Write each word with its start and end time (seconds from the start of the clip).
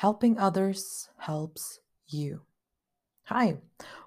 Helping 0.00 0.38
others 0.38 1.10
helps 1.16 1.80
you. 2.06 2.42
Hi, 3.24 3.58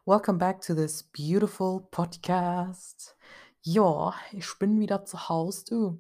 welcome 0.06 0.38
back 0.38 0.62
to 0.62 0.74
this 0.74 1.04
beautiful 1.04 1.82
podcast. 1.92 3.18
Ja, 3.62 4.14
ich 4.32 4.58
bin 4.58 4.80
wieder 4.80 5.04
zu 5.04 5.28
Hause, 5.28 5.66
du. 5.66 6.00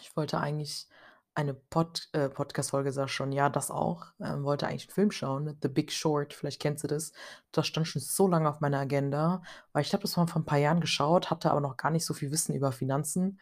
Ich 0.00 0.16
wollte 0.16 0.40
eigentlich 0.40 0.88
eine 1.34 1.52
Pod 1.52 2.08
äh, 2.14 2.30
Podcast-Folge, 2.30 2.92
sage 2.92 3.10
schon, 3.10 3.32
ja, 3.32 3.50
das 3.50 3.70
auch. 3.70 4.06
Ähm, 4.20 4.42
wollte 4.42 4.68
eigentlich 4.68 4.88
'n 4.88 4.92
Film 4.94 5.10
schauen, 5.10 5.54
The 5.60 5.68
Big 5.68 5.92
Short, 5.92 6.32
vielleicht 6.32 6.62
kennst 6.62 6.82
du 6.84 6.88
das. 6.88 7.12
Das 7.52 7.66
stand 7.66 7.86
schon 7.86 8.00
so 8.00 8.26
lange 8.26 8.48
auf 8.48 8.60
meiner 8.60 8.78
Agenda, 8.78 9.42
weil 9.74 9.82
ich 9.82 9.92
habe 9.92 10.00
das 10.00 10.16
mal 10.16 10.26
vor 10.26 10.40
'n 10.40 10.46
paar 10.46 10.56
Jahren 10.56 10.80
geschaut, 10.80 11.28
hatte 11.30 11.50
aber 11.50 11.60
noch 11.60 11.76
gar 11.76 11.90
nicht 11.90 12.06
so 12.06 12.14
viel 12.14 12.30
Wissen 12.30 12.54
über 12.54 12.72
Finanzen. 12.72 13.38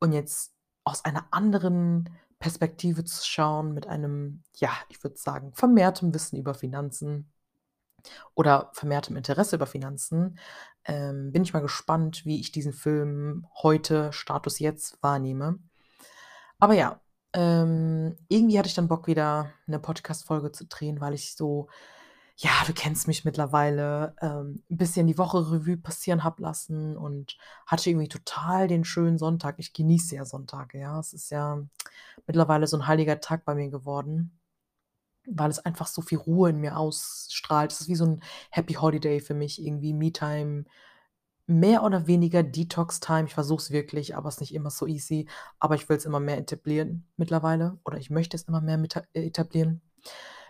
Und 0.00 0.10
jetzt 0.10 0.56
aus 0.82 1.04
einer 1.04 1.28
anderen 1.30 2.10
Perspektive 2.44 3.04
zu 3.04 3.24
schauen, 3.24 3.72
mit 3.72 3.86
einem, 3.86 4.42
ja, 4.56 4.70
ich 4.90 5.02
würde 5.02 5.16
sagen, 5.16 5.54
vermehrtem 5.54 6.12
Wissen 6.12 6.36
über 6.36 6.52
Finanzen 6.52 7.32
oder 8.34 8.68
vermehrtem 8.74 9.16
Interesse 9.16 9.56
über 9.56 9.64
Finanzen, 9.64 10.38
ähm, 10.84 11.32
bin 11.32 11.42
ich 11.42 11.54
mal 11.54 11.60
gespannt, 11.62 12.26
wie 12.26 12.38
ich 12.38 12.52
diesen 12.52 12.74
Film 12.74 13.46
heute, 13.62 14.12
Status 14.12 14.58
jetzt, 14.58 15.02
wahrnehme. 15.02 15.58
Aber 16.58 16.74
ja, 16.74 17.00
ähm, 17.32 18.14
irgendwie 18.28 18.58
hatte 18.58 18.68
ich 18.68 18.74
dann 18.74 18.88
Bock, 18.88 19.06
wieder 19.06 19.50
'ne 19.66 19.78
Podcast-Folge 19.78 20.52
zu 20.52 20.66
drehen, 20.66 21.00
weil 21.00 21.14
ich 21.14 21.34
so 21.36 21.68
ja, 22.36 22.50
du 22.66 22.72
kennst 22.72 23.06
mich 23.06 23.24
mittlerweile, 23.24 24.16
ähm, 24.20 24.64
'n 24.70 24.76
bisschen 24.76 25.06
die 25.06 25.18
Woche 25.18 25.38
Revue 25.52 25.76
passieren 25.76 26.24
habe 26.24 26.42
lassen 26.42 26.96
und 26.96 27.36
hatte 27.66 27.90
irgendwie 27.90 28.08
total 28.08 28.66
den 28.68 28.84
schönen 28.84 29.18
Sonntag. 29.18 29.56
Ich 29.58 29.72
genieße 29.72 30.16
ja 30.16 30.24
Sonntage, 30.24 30.78
ja. 30.78 30.98
Es 30.98 31.12
ist 31.12 31.30
ja 31.30 31.62
mittlerweile 32.26 32.66
so 32.66 32.76
'n 32.76 32.86
heiliger 32.88 33.20
Tag 33.20 33.44
bei 33.44 33.54
mir 33.54 33.70
geworden, 33.70 34.38
weil 35.28 35.50
es 35.50 35.60
einfach 35.60 35.86
so 35.88 36.02
viel 36.02 36.18
Ruhe 36.18 36.50
in 36.50 36.58
mir 36.60 36.78
ausstrahlt. 36.78 37.72
Es 37.72 37.82
ist 37.82 37.88
wie 37.88 37.96
so 37.96 38.04
'n 38.06 38.22
Happy 38.50 38.74
Holiday 38.74 39.20
für 39.20 39.34
mich, 39.34 39.62
irgendwie 39.64 39.94
Me-Time, 39.94 40.64
mehr 41.48 41.82
oder 41.84 42.06
weniger 42.08 42.42
Detox-Time. 42.44 43.26
Ich 43.28 43.34
versuche 43.34 43.62
es 43.62 43.70
wirklich, 43.72 44.16
aber 44.16 44.28
ist 44.30 44.40
nicht 44.40 44.54
immer 44.54 44.70
so 44.70 44.86
easy. 44.88 45.28
Aber 45.60 45.74
ich 45.76 45.88
will's 45.90 46.06
immer 46.06 46.20
mehr 46.20 46.38
etablieren 46.38 47.06
mittlerweile 47.18 47.78
oder 47.84 47.98
ich 47.98 48.10
möchte 48.10 48.36
es 48.36 48.44
immer 48.44 48.60
mehr 48.62 48.78
äh, 49.14 49.26
etablieren. 49.26 49.82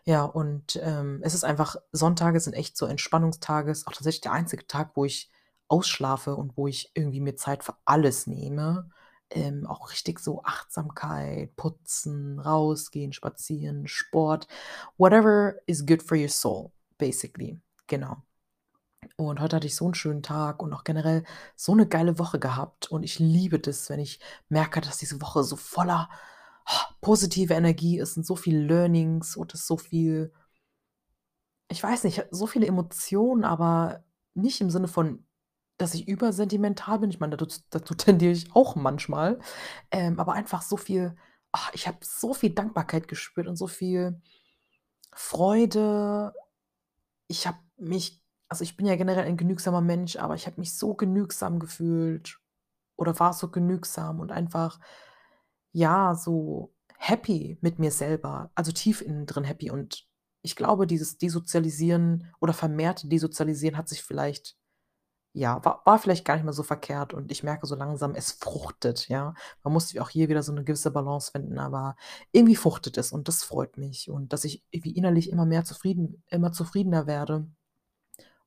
Ja, 0.06 0.24
und, 0.24 0.77
ähm, 0.83 1.20
es 1.24 1.33
ist 1.33 1.44
einfach 1.44 1.77
Sonntage 1.91 2.38
sind 2.38 2.52
echt 2.52 2.77
so 2.77 2.84
Entspannungstage. 2.84 3.70
Ist 3.70 3.86
auch 3.88 3.92
tatsächlich 3.92 4.20
der 4.20 4.33
einzige 4.33 4.66
Tag, 4.66 4.91
wo 4.96 5.06
ich 5.06 5.30
ausschlafe 5.69 6.36
und 6.36 6.58
wo 6.58 6.66
ich 6.69 6.91
irgendwie 6.94 7.20
mir 7.20 7.36
Zeit 7.36 7.64
für 7.64 7.74
alles 7.86 8.27
nehme. 8.27 8.91
Ähm, 9.30 9.66
auch 9.66 9.91
richtig 9.91 10.20
so 10.20 10.42
Achtsamkeit, 10.44 11.56
Putzen, 11.56 12.38
rausgehen, 12.38 13.14
spazieren, 13.14 13.88
Sport, 13.88 14.46
whatever 14.98 15.55
is 15.66 15.86
good 15.86 16.02
for 16.02 16.18
your 16.18 16.28
soul, 16.28 16.70
basically, 16.98 17.58
genau. 17.86 18.18
Und 19.16 19.41
heute 19.41 19.56
hatte 19.56 19.66
ich 19.68 19.77
so 19.77 19.86
'n 19.89 19.94
schönen 19.94 20.22
Tag 20.22 20.62
und 20.62 20.72
auch 20.74 20.84
generell 20.84 21.24
so 21.56 21.74
'ne 21.74 21.86
geile 21.89 22.18
Woche 22.18 22.39
gehabt 22.41 22.91
und 22.91 23.05
ich 23.05 23.18
liebe 23.20 23.61
das, 23.61 23.91
wenn 23.91 24.00
ich 24.00 24.20
merke, 24.48 24.80
dass 24.83 24.98
diese 24.98 25.20
Woche 25.22 25.44
so 25.44 25.56
voller 25.56 26.11
positive 27.00 27.54
Energie 27.54 27.98
ist 27.98 28.16
und 28.16 28.24
so 28.24 28.36
viel 28.36 28.58
Learnings 28.58 29.36
und 29.36 29.54
ist 29.54 29.66
so 29.66 29.76
viel 29.76 30.32
ich 31.68 31.82
weiß 31.82 32.04
nicht, 32.04 32.26
so 32.30 32.46
viele 32.46 32.66
Emotionen, 32.66 33.42
aber 33.44 34.04
nicht 34.34 34.60
im 34.60 34.70
Sinne 34.70 34.86
von, 34.86 35.26
dass 35.78 35.94
ich 35.94 36.06
übersentimental 36.06 36.98
bin. 37.00 37.10
Ich 37.10 37.20
meine, 37.20 37.36
dazu 37.36 37.60
dazu 37.70 37.94
tendiere 37.94 38.32
ich 38.32 38.54
auch 38.54 38.76
manchmal, 38.76 39.40
ähm, 39.90 40.20
aber 40.20 40.34
einfach 40.34 40.62
so 40.62 40.76
viel 40.76 41.16
ach, 41.52 41.70
ich 41.72 41.86
habe 41.86 41.98
so 42.02 42.34
viel 42.34 42.50
Dankbarkeit 42.50 43.08
gespürt 43.08 43.46
und 43.46 43.56
so 43.56 43.68
viel 43.68 44.20
Freude. 45.12 46.34
Ich 47.28 47.46
habe 47.46 47.58
mich 47.76 48.24
also, 48.48 48.62
ich 48.62 48.76
bin 48.76 48.86
ja 48.86 48.96
generell 48.96 49.24
ein 49.24 49.36
genügsamer 49.36 49.80
Mensch, 49.80 50.16
aber 50.16 50.34
ich 50.34 50.46
habe 50.46 50.60
mich 50.60 50.76
so 50.76 50.94
genügsam 50.94 51.58
gefühlt 51.58 52.39
oder 52.96 53.18
war 53.18 53.33
so 53.33 53.50
genügsam 53.50 54.20
und 54.20 54.30
einfach, 54.33 54.78
ja, 55.74 56.14
so 56.17 56.73
happy 56.98 57.58
mit 57.62 57.79
mir 57.80 57.92
selber, 57.92 58.51
also, 58.57 58.73
tief 58.73 59.02
innen 59.02 59.27
drin 59.27 59.45
happy. 59.45 59.70
Und 59.73 60.07
ich 60.42 60.57
glaube, 60.57 60.86
dieses 60.89 61.18
Desozialisieren 61.18 62.33
oder 62.40 62.55
vermehrte 62.55 63.08
Desozialisieren 63.08 63.79
hat 63.79 63.89
sich 63.90 64.02
vielleicht 64.05 64.57
ja, 65.34 65.64
war 65.64 65.83
war 65.86 65.98
vielleicht 66.01 66.24
gar 66.27 66.36
nicht 66.36 66.45
mehr 66.45 66.52
so 66.55 66.63
verkehrt 66.64 67.14
und 67.14 67.33
ich 67.33 67.42
merke 67.45 67.67
so 67.67 67.77
langsam, 67.77 68.14
es 68.17 68.33
fruchtet, 68.33 69.08
ja. 69.08 69.34
Man 69.64 69.73
muss 69.74 69.96
auch 69.98 70.11
hier 70.11 70.29
wieder 70.30 70.42
so 70.42 70.52
'ne 70.52 70.64
gewisse 70.64 70.90
Balance 70.92 71.33
finden, 71.33 71.58
aber 71.58 71.96
irgendwie 72.33 72.57
fruchtet 72.57 72.98
es 72.98 73.13
und 73.13 73.29
das 73.29 73.45
freut 73.45 73.79
mich 73.79 74.11
und 74.11 74.33
dass 74.33 74.45
ich 74.45 74.64
irgendwie 74.73 74.92
innerlich 74.96 75.30
immer 75.30 75.46
mehr 75.46 75.64
zufrieden 75.64 76.23
immer 76.30 76.52
zufriedener 76.52 77.07
werde. 77.07 77.48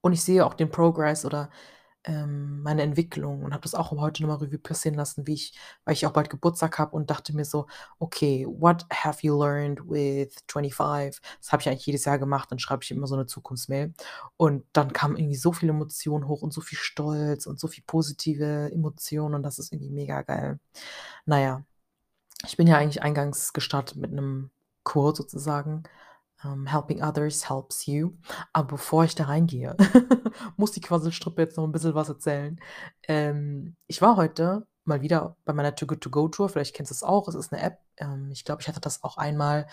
Und 0.04 0.14
ich 0.14 0.24
sehe 0.24 0.46
auch 0.46 0.54
den 0.54 0.70
Progress 0.72 1.26
oder, 1.26 1.50
ähm, 2.08 2.64
meine 2.64 2.82
Entwicklung 2.84 3.44
und 3.44 3.54
habe 3.54 3.62
das 3.64 3.76
auch 3.76 3.92
heute 3.92 4.24
noch 4.24 4.30
mal 4.30 4.36
Revue 4.46 4.60
passieren 4.60 4.96
lassen, 4.96 5.28
wie 5.28 5.34
ich 5.36 5.54
weil 5.86 5.94
ich 5.94 6.06
auch 6.08 6.14
bald 6.14 6.30
Geburtstag 6.30 6.80
habe 6.80 6.96
und 6.96 7.10
dachte 7.12 7.36
mir 7.36 7.46
so: 7.46 7.68
„Okay, 8.00 8.46
what 8.50 8.86
have 8.92 9.20
you 9.26 9.38
learned 9.40 9.82
with 9.90 10.34
25?“ 10.48 11.22
Das 11.42 11.52
habe 11.52 11.62
ich 11.62 11.70
eigentlich 11.70 11.86
jedes 11.86 12.06
Jahr 12.06 12.20
gemacht, 12.20 12.52
dann 12.52 12.60
schreibe 12.60 12.84
ich 12.84 12.92
immer 12.92 13.08
so 13.08 13.16
'ne 13.18 13.28
Zukunftsmail. 13.28 13.94
Und 14.38 14.66
dann 14.74 14.94
kamen 14.94 15.18
irgendwie 15.18 15.36
so 15.38 15.54
viele 15.54 15.72
Emotionen 15.74 16.28
hoch 16.28 16.42
und 16.42 16.54
so 16.54 16.62
viel 16.62 16.78
Stolz 16.80 17.46
und 17.48 17.60
so 17.60 17.68
viel 17.68 17.84
positive 17.88 18.72
Emotionen 18.74 19.36
und 19.36 19.44
das 19.44 19.60
ist 19.60 19.74
irgendwie 19.74 19.92
mega 19.92 20.22
geil. 20.24 20.60
Na 21.26 21.40
ja, 21.42 21.64
ich 22.46 22.58
bin 22.58 22.68
ja 22.68 22.78
eigentlich 22.78 23.02
eingangs 23.04 23.54
gestartet 23.54 23.98
mit 23.98 24.12
'nem 24.14 24.52
Quote 24.86 25.18
sozusagen, 25.18 25.84
ähm: 26.44 26.68
„Helping 26.68 27.02
others 27.04 27.50
helps 27.50 27.86
you.“ 27.88 28.12
Aber 28.54 28.68
bevor 28.70 29.04
ich 29.06 29.16
da 29.16 29.26
reingehe, 29.26 29.76
muss 30.58 30.72
die 30.74 30.82
Quasselstrippe 30.82 31.42
jetzt 31.42 31.58
noch 31.58 31.66
'n 31.66 31.72
bisschen 31.72 31.96
was 31.96 32.10
erzählen. 32.10 32.60
Ähm, 33.08 33.76
ich 33.88 34.02
war 34.02 34.18
heute 34.18 34.68
mal 34.86 35.02
wieder 35.02 35.36
bei 35.46 35.54
meiner 35.54 35.76
Too 35.76 35.86
Good 35.88 36.02
To 36.02 36.10
Go 36.10 36.28
Tour, 36.30 36.50
vielleicht 36.50 36.76
kennst 36.76 36.92
du 36.92 36.96
es 36.96 37.04
auch. 37.04 37.28
Es 37.28 37.36
ist 37.36 37.52
'ne 37.52 37.62
App. 37.62 37.80
Ähm, 37.98 38.30
ich 38.32 38.46
glaube, 38.46 38.62
ich 38.62 38.68
hatte 38.70 38.80
das 38.82 39.04
auch 39.04 39.18
einmal, 39.18 39.68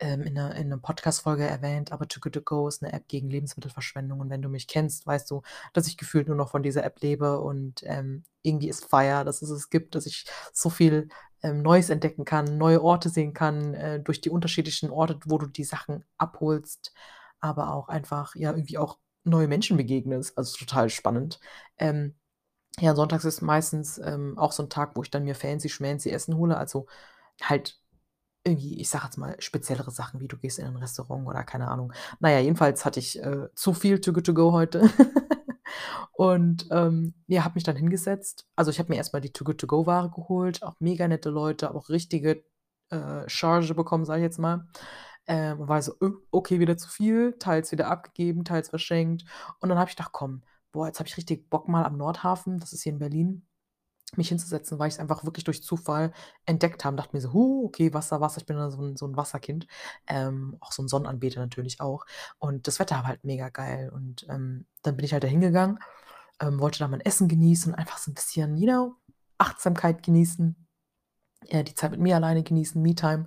ähm, 0.00 0.22
in 0.22 0.34
'ner 0.34 0.54
in 0.56 0.68
'ner 0.68 0.78
Podcast-Folge 0.78 1.44
erwähnt, 1.46 1.92
aber 1.92 2.08
Too 2.08 2.20
Good 2.20 2.34
To 2.34 2.42
Go 2.42 2.68
ist 2.68 2.82
'ne 2.82 2.92
App 2.92 3.08
gegen 3.08 3.30
Lebensmittelverschwendung 3.30 4.20
und 4.20 4.30
wenn 4.30 4.42
du 4.42 4.48
mich 4.48 4.68
kennst, 4.68 5.06
weißt 5.06 5.30
du, 5.30 5.42
dass 5.74 5.86
ich 5.88 5.96
gefühlt 5.98 6.28
nur 6.28 6.36
noch 6.36 6.50
von 6.50 6.62
dieser 6.62 6.84
App 6.84 7.00
lebe 7.02 7.40
und, 7.40 7.82
ähm, 7.84 8.24
irgendwie 8.42 8.68
ist 8.68 8.84
Feier, 8.86 9.24
dass 9.24 9.42
es 9.42 9.50
es 9.50 9.70
gibt, 9.70 9.94
dass 9.96 10.06
ich 10.06 10.26
so 10.52 10.70
viel, 10.70 11.08
ähm, 11.42 11.62
Neues 11.62 11.90
entdecken 11.90 12.24
kann, 12.24 12.58
neue 12.58 12.82
Orte 12.82 13.08
sehen 13.08 13.34
kann, 13.34 13.74
äh, 13.74 14.00
durch 14.00 14.20
die 14.20 14.30
unterschiedlichen 14.30 14.90
Orte, 14.90 15.18
wo 15.26 15.38
du 15.38 15.46
die 15.46 15.64
Sachen 15.64 16.04
abholst, 16.18 16.92
aber 17.40 17.74
auch 17.74 17.88
einfach, 17.88 18.34
ja, 18.36 18.52
irgendwie 18.52 18.78
auch 18.78 18.98
neue 19.24 19.48
Menschen 19.48 19.76
begegnest. 19.76 20.36
Also, 20.38 20.56
total 20.58 20.90
spannend. 20.90 21.40
Ähm, 21.78 22.14
ja, 22.80 22.94
sonntags 22.94 23.24
ist 23.24 23.42
meistens, 23.42 23.98
ähm, 23.98 24.38
auch 24.38 24.52
so 24.52 24.62
'n 24.62 24.70
Tag, 24.70 24.96
wo 24.96 25.02
ich 25.02 25.10
dann 25.10 25.24
mir 25.24 25.34
fancy 25.34 25.68
schmancy 25.68 26.10
Essen 26.10 26.36
hole, 26.36 26.56
also, 26.56 26.86
halt 27.42 27.78
irgendwie, 28.44 28.80
ich 28.80 28.88
sage 28.90 29.04
jetzt 29.06 29.18
mal, 29.18 29.36
speziellere 29.40 29.90
Sachen, 29.92 30.20
wie 30.20 30.28
du 30.28 30.36
gehst 30.36 30.58
in 30.58 30.66
ein 30.66 30.76
Restaurant 30.76 31.26
oder 31.28 31.44
keine 31.44 31.68
Ahnung. 31.68 31.92
Na 32.20 32.30
ja, 32.30 32.40
jedenfalls 32.40 32.84
hatte 32.84 33.00
ich, 33.00 33.20
äh, 33.22 33.48
zu 33.54 33.74
viel 33.74 34.00
Too 34.00 34.12
Good 34.12 34.26
To 34.26 34.34
Go 34.34 34.52
heute 34.52 34.82
und, 36.12 36.66
ähm, 36.70 37.14
ja, 37.26 37.44
habe 37.44 37.54
mich 37.56 37.64
dann 37.64 37.76
hingesetzt. 37.76 38.46
Also, 38.56 38.70
ich 38.70 38.78
habe 38.78 38.90
mir 38.90 38.96
erst 38.96 39.12
mal 39.12 39.20
die 39.20 39.32
Too 39.32 39.44
Good 39.44 39.58
To 39.58 39.66
Go 39.66 39.86
Ware 39.86 40.10
geholt, 40.10 40.62
auch 40.62 40.74
mega 40.80 41.08
nette 41.08 41.30
Leute, 41.30 41.74
auch 41.74 41.88
richtige, 41.88 42.44
äh, 42.90 43.28
Charge 43.28 43.74
bekommen, 43.74 44.04
sage 44.04 44.20
ich 44.20 44.24
jetzt 44.24 44.38
mal. 44.38 44.66
Ähm, 45.26 45.60
und 45.60 45.68
war 45.68 45.82
so: 45.82 45.94
„Ö 46.02 46.12
okay, 46.30 46.60
wieder 46.60 46.76
zu 46.76 46.88
viel“, 46.88 47.36
teils 47.38 47.72
wieder 47.72 47.88
abgegeben, 47.88 48.44
teils 48.44 48.68
verschenkt. 48.70 49.24
Und 49.60 49.68
dann 49.68 49.78
habe 49.78 49.90
ich 49.90 49.96
gedacht: 49.96 50.12
„Komm, 50.12 50.42
boah, 50.72 50.86
jetzt 50.88 50.98
habe 51.00 51.08
ich 51.08 51.16
richtig 51.16 51.48
Bock 51.50 51.68
mal 51.68 51.84
am 51.84 51.96
Nordhafen“, 51.96 52.58
das 52.58 52.72
ist 52.72 52.82
hier 52.82 52.92
in 52.92 52.98
Berlin, 52.98 53.46
mich 54.18 54.28
hinzusetzen, 54.28 54.78
weil 54.78 54.88
ich's 54.88 54.98
einfach 55.00 55.24
wirklich 55.24 55.44
durch 55.44 55.62
Zufall 55.62 56.12
entdeckt 56.46 56.84
habe 56.84 56.94
und 56.94 56.98
dachte 56.98 57.16
mir 57.16 57.20
so: 57.22 57.32
„Hu, 57.32 57.64
okay, 57.66 57.92
Wasser, 57.94 58.20
Wasser.“ 58.20 58.38
Ich 58.40 58.46
bin 58.46 58.56
so 58.70 58.80
'n 58.82 58.96
so 58.96 59.06
'n 59.06 59.16
Wasserkind, 59.16 59.66
ähm, 60.08 60.56
auch 60.60 60.72
so 60.72 60.82
'n 60.82 60.88
Sonnenanbeter 60.88 61.40
natürlich 61.40 61.80
auch. 61.80 62.04
Und 62.38 62.66
das 62.68 62.78
Wetter 62.80 62.96
war 62.96 63.06
halt 63.08 63.24
mega 63.24 63.48
geil 63.50 63.90
und, 63.94 64.26
ähm, 64.30 64.66
dann 64.82 64.96
bin 64.96 65.04
ich 65.04 65.12
halt 65.14 65.24
da 65.24 65.28
hingegangen, 65.28 65.78
ähm, 66.40 66.60
wollte 66.60 66.78
da 66.80 66.88
mein 66.88 67.00
Essen 67.02 67.28
genießen, 67.28 67.74
einfach 67.74 67.98
so 67.98 68.10
'n 68.12 68.14
bisschen, 68.14 68.56
you 68.58 68.66
know, 68.68 68.96
Achtsamkeit 69.38 70.02
genießen, 70.04 70.56
äh, 71.48 71.64
die 71.64 71.74
Zeit 71.76 71.92
mit 71.92 72.00
mir 72.00 72.16
alleine 72.16 72.42
genießen, 72.44 72.80
Me-Time. 72.82 73.26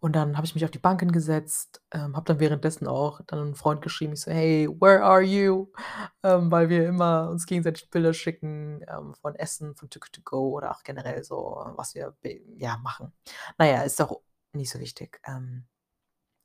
Und 0.00 0.16
dann 0.16 0.36
habe 0.36 0.46
ich 0.46 0.54
mich 0.54 0.64
auf 0.64 0.70
die 0.70 0.78
Bank 0.78 1.00
hingesetzt, 1.00 1.82
ähm, 1.92 2.16
habe 2.16 2.24
dann 2.26 2.40
währenddessen 2.40 2.86
auch 2.88 3.20
dann 3.26 3.50
'n 3.50 3.54
Freund 3.54 3.82
geschrieben. 3.82 4.14
Ich 4.14 4.22
so: 4.22 4.30
„Hey, 4.30 4.66
where 4.80 5.02
are 5.04 5.20
you?“ 5.22 5.68
Ähm, 6.22 6.50
weil 6.50 6.68
wir 6.70 6.88
immer 6.88 7.28
uns 7.30 7.46
gegenseitig 7.46 7.90
Bilder 7.90 8.14
schicken, 8.14 8.82
ähm, 8.88 9.14
von 9.20 9.34
Essen, 9.34 9.74
von 9.76 9.88
Good 9.90 10.12
To 10.14 10.22
Go 10.24 10.50
oder 10.56 10.70
auch 10.72 10.82
generell 10.84 11.22
so, 11.24 11.62
was 11.76 11.94
wir 11.94 12.14
ja, 12.56 12.78
machen. 12.78 13.12
Na 13.58 13.66
ja, 13.66 13.82
ist 13.82 14.00
auch 14.00 14.20
nicht 14.54 14.70
so 14.70 14.80
wichtig. 14.80 15.20
Ähm, 15.26 15.66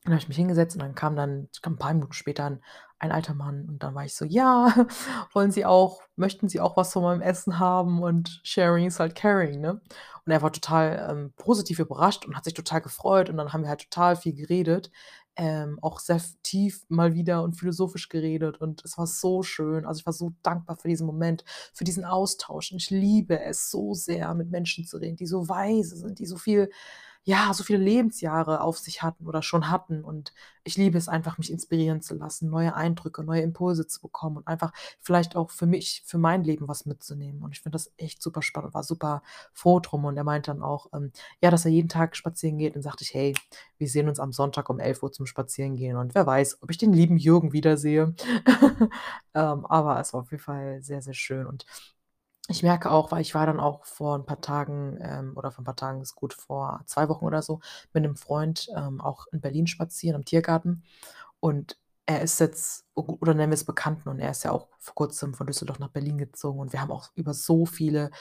dann 0.06 0.14
habe 0.14 0.22
ich 0.22 0.28
mich 0.28 0.38
hingesetzt 0.38 0.76
und 0.76 0.82
dann 0.82 0.96
kam 0.96 1.16
dann 1.16 1.50
kam 1.62 1.74
'n 1.74 1.78
paar 1.80 1.94
Minuten 1.94 2.14
später 2.14 2.46
'n 2.46 2.62
ein 3.00 3.12
alter 3.12 3.34
Mann 3.34 3.66
und 3.68 3.84
dann 3.84 3.94
war 3.96 4.06
ich 4.06 4.16
so: 4.16 4.26
„Ja, 4.26 4.74
wollen 5.34 5.52
Sie 5.52 5.66
auch 5.66 6.02
möchten 6.16 6.48
Sie 6.50 6.60
auch 6.62 6.78
was 6.78 6.94
von 6.94 7.04
meinem 7.04 7.22
Essen 7.22 7.60
haben?“ 7.60 8.02
Und 8.04 8.40
sharing 8.44 8.88
is 8.88 9.00
halt 9.00 9.16
caring, 9.16 9.60
ne? 9.62 9.82
Und 10.26 10.32
er 10.32 10.42
war 10.42 10.52
total, 10.52 11.08
ähm, 11.12 11.34
positiv 11.38 11.80
überrascht 11.80 12.26
und 12.26 12.36
hat 12.36 12.46
sich 12.46 12.54
total 12.54 12.82
gefreut 12.82 13.30
und 13.30 13.38
dann 13.38 13.54
haben 13.54 13.62
wir 13.64 13.70
halt 13.70 13.82
total 13.90 14.16
viel 14.16 14.34
geredet. 14.34 14.92
ähm, 15.38 15.80
auch 15.82 16.00
sehr 16.00 16.22
tief 16.44 16.86
mal 16.88 17.14
wieder 17.14 17.44
und 17.44 17.56
philosophisch 17.60 18.08
geredet 18.08 18.62
und 18.62 18.84
es 18.86 18.98
war 18.98 19.06
so 19.06 19.44
schön. 19.44 19.86
Also, 19.86 20.00
ich 20.00 20.06
war 20.06 20.14
so 20.14 20.32
dankbar 20.44 20.78
für 20.78 20.88
diesen 20.88 21.06
Moment, 21.06 21.44
für 21.74 21.84
diesen 21.84 22.06
Austausch 22.06 22.72
und 22.72 22.78
ich 22.82 22.90
liebe 22.90 23.42
es 23.42 23.70
so 23.70 23.94
sehr, 23.94 24.34
mit 24.34 24.50
Menschen 24.50 24.86
zu 24.86 24.96
reden, 24.98 25.18
die 25.18 25.26
so 25.28 25.50
weise 25.50 25.98
sind, 25.98 26.20
die 26.20 26.26
so 26.26 26.38
viel 26.38 26.70
ja, 27.28 27.52
so 27.54 27.64
viele 27.64 27.80
Lebensjahre 27.80 28.62
auf 28.62 28.78
sich 28.78 29.02
hatten 29.04 29.26
oder 29.28 29.42
schon 29.42 29.70
hatten. 29.72 30.04
Und 30.04 30.32
ich 30.64 30.78
liebe 30.78 30.98
es 30.98 31.08
einfach, 31.10 31.38
mich 31.40 31.52
inspirieren 31.52 32.02
zu 32.02 32.14
lassen, 32.16 32.50
neue 32.52 32.76
Eindrücke, 32.76 33.24
neue 33.24 33.42
Impulse 33.42 33.88
zu 33.88 34.00
bekommen 34.02 34.38
und 34.38 34.48
einfach 34.48 34.72
vielleicht 35.02 35.36
auch 35.36 35.50
für 35.52 35.66
mich, 35.66 36.04
für 36.06 36.20
mein 36.20 36.44
Leben 36.44 36.68
was 36.68 36.86
mitzunehmen. 36.86 37.44
Und 37.44 37.52
ich 37.54 37.62
finde 37.62 37.76
das 37.78 37.92
echt 37.98 38.22
super 38.22 38.42
spannend, 38.44 38.74
war 38.76 38.84
super 38.84 39.24
froh 39.54 39.80
drum. 39.80 40.06
Und 40.06 40.18
er 40.18 40.24
meint 40.24 40.48
dann 40.48 40.62
auch, 40.62 40.88
ähm, 40.94 41.12
ja, 41.42 41.50
dass 41.52 41.66
er 41.66 41.72
jeden 41.72 41.90
Tag 41.90 42.16
spazieren 42.16 42.58
geht 42.60 42.76
und 42.76 42.84
sagte 42.84 43.04
ich: 43.04 43.14
„Hey, 43.14 43.34
wir 43.78 43.88
sehen 43.90 44.08
uns 44.08 44.20
am 44.20 44.32
Sonntag 44.32 44.70
um 44.70 44.80
11:00 44.80 45.12
zum 45.12 45.26
Spazierengehen 45.26 45.98
und 45.98 46.16
wer 46.16 46.26
weiß, 46.28 46.60
ob 46.62 46.72
ich 46.72 46.78
den 46.78 46.94
lieben 46.94 47.18
Jürgen 47.18 47.54
wiedersehe.“ 47.54 48.14
Ähm, 49.38 49.66
aber 49.66 50.00
es 50.00 50.14
war 50.14 50.22
auf 50.22 50.32
jeden 50.32 50.42
Fall 50.44 50.82
sehr, 50.82 51.02
sehr 51.02 51.14
schön. 51.14 51.46
Und 51.46 51.66
ich 52.50 52.64
merke 52.64 52.92
auch, 52.92 53.12
weil 53.12 53.22
ich 53.22 53.34
war 53.36 53.46
dann 53.48 53.60
auch 53.60 53.86
vor 53.86 54.16
'n 54.16 54.26
paar 54.26 54.42
Tagen, 54.42 54.98
ähm 55.02 55.34
oder 55.36 55.52
vor 55.52 55.62
'n 55.64 55.66
paar 55.66 55.76
Tagen 55.76 56.02
ist 56.02 56.16
gut, 56.16 56.34
vor 56.34 56.82
2 56.86 57.10
Wochen 57.10 57.26
oder 57.26 57.42
so 57.42 57.60
mit 57.94 58.04
'nem 58.04 58.16
Freund, 58.16 58.68
ähm, 58.76 59.02
auch 59.02 59.26
in 59.32 59.42
Berlin 59.42 59.68
spazieren 59.68 60.18
im 60.22 60.26
Tiergarten. 60.26 60.84
Und 61.40 61.78
er 62.08 62.22
ist 62.22 62.40
jetzt 62.40 62.86
o 62.96 63.02
oder 63.22 63.34
nennen 63.36 63.52
wir's 63.52 63.64
Bekannten 63.66 64.10
und 64.10 64.20
er 64.20 64.32
ist 64.32 64.44
ja 64.46 64.52
auch 64.52 64.70
vor 64.80 64.96
Kurzem 64.96 65.34
von 65.36 65.48
Düsseldorf 65.48 65.80
nach 65.80 65.90
Berlin 65.92 66.18
gezogen 66.20 66.60
und 66.60 66.74
wir 66.74 66.82
haben 66.82 66.92
auch 66.92 67.10
über 67.16 67.34
so 67.34 67.66
viele 67.66 68.12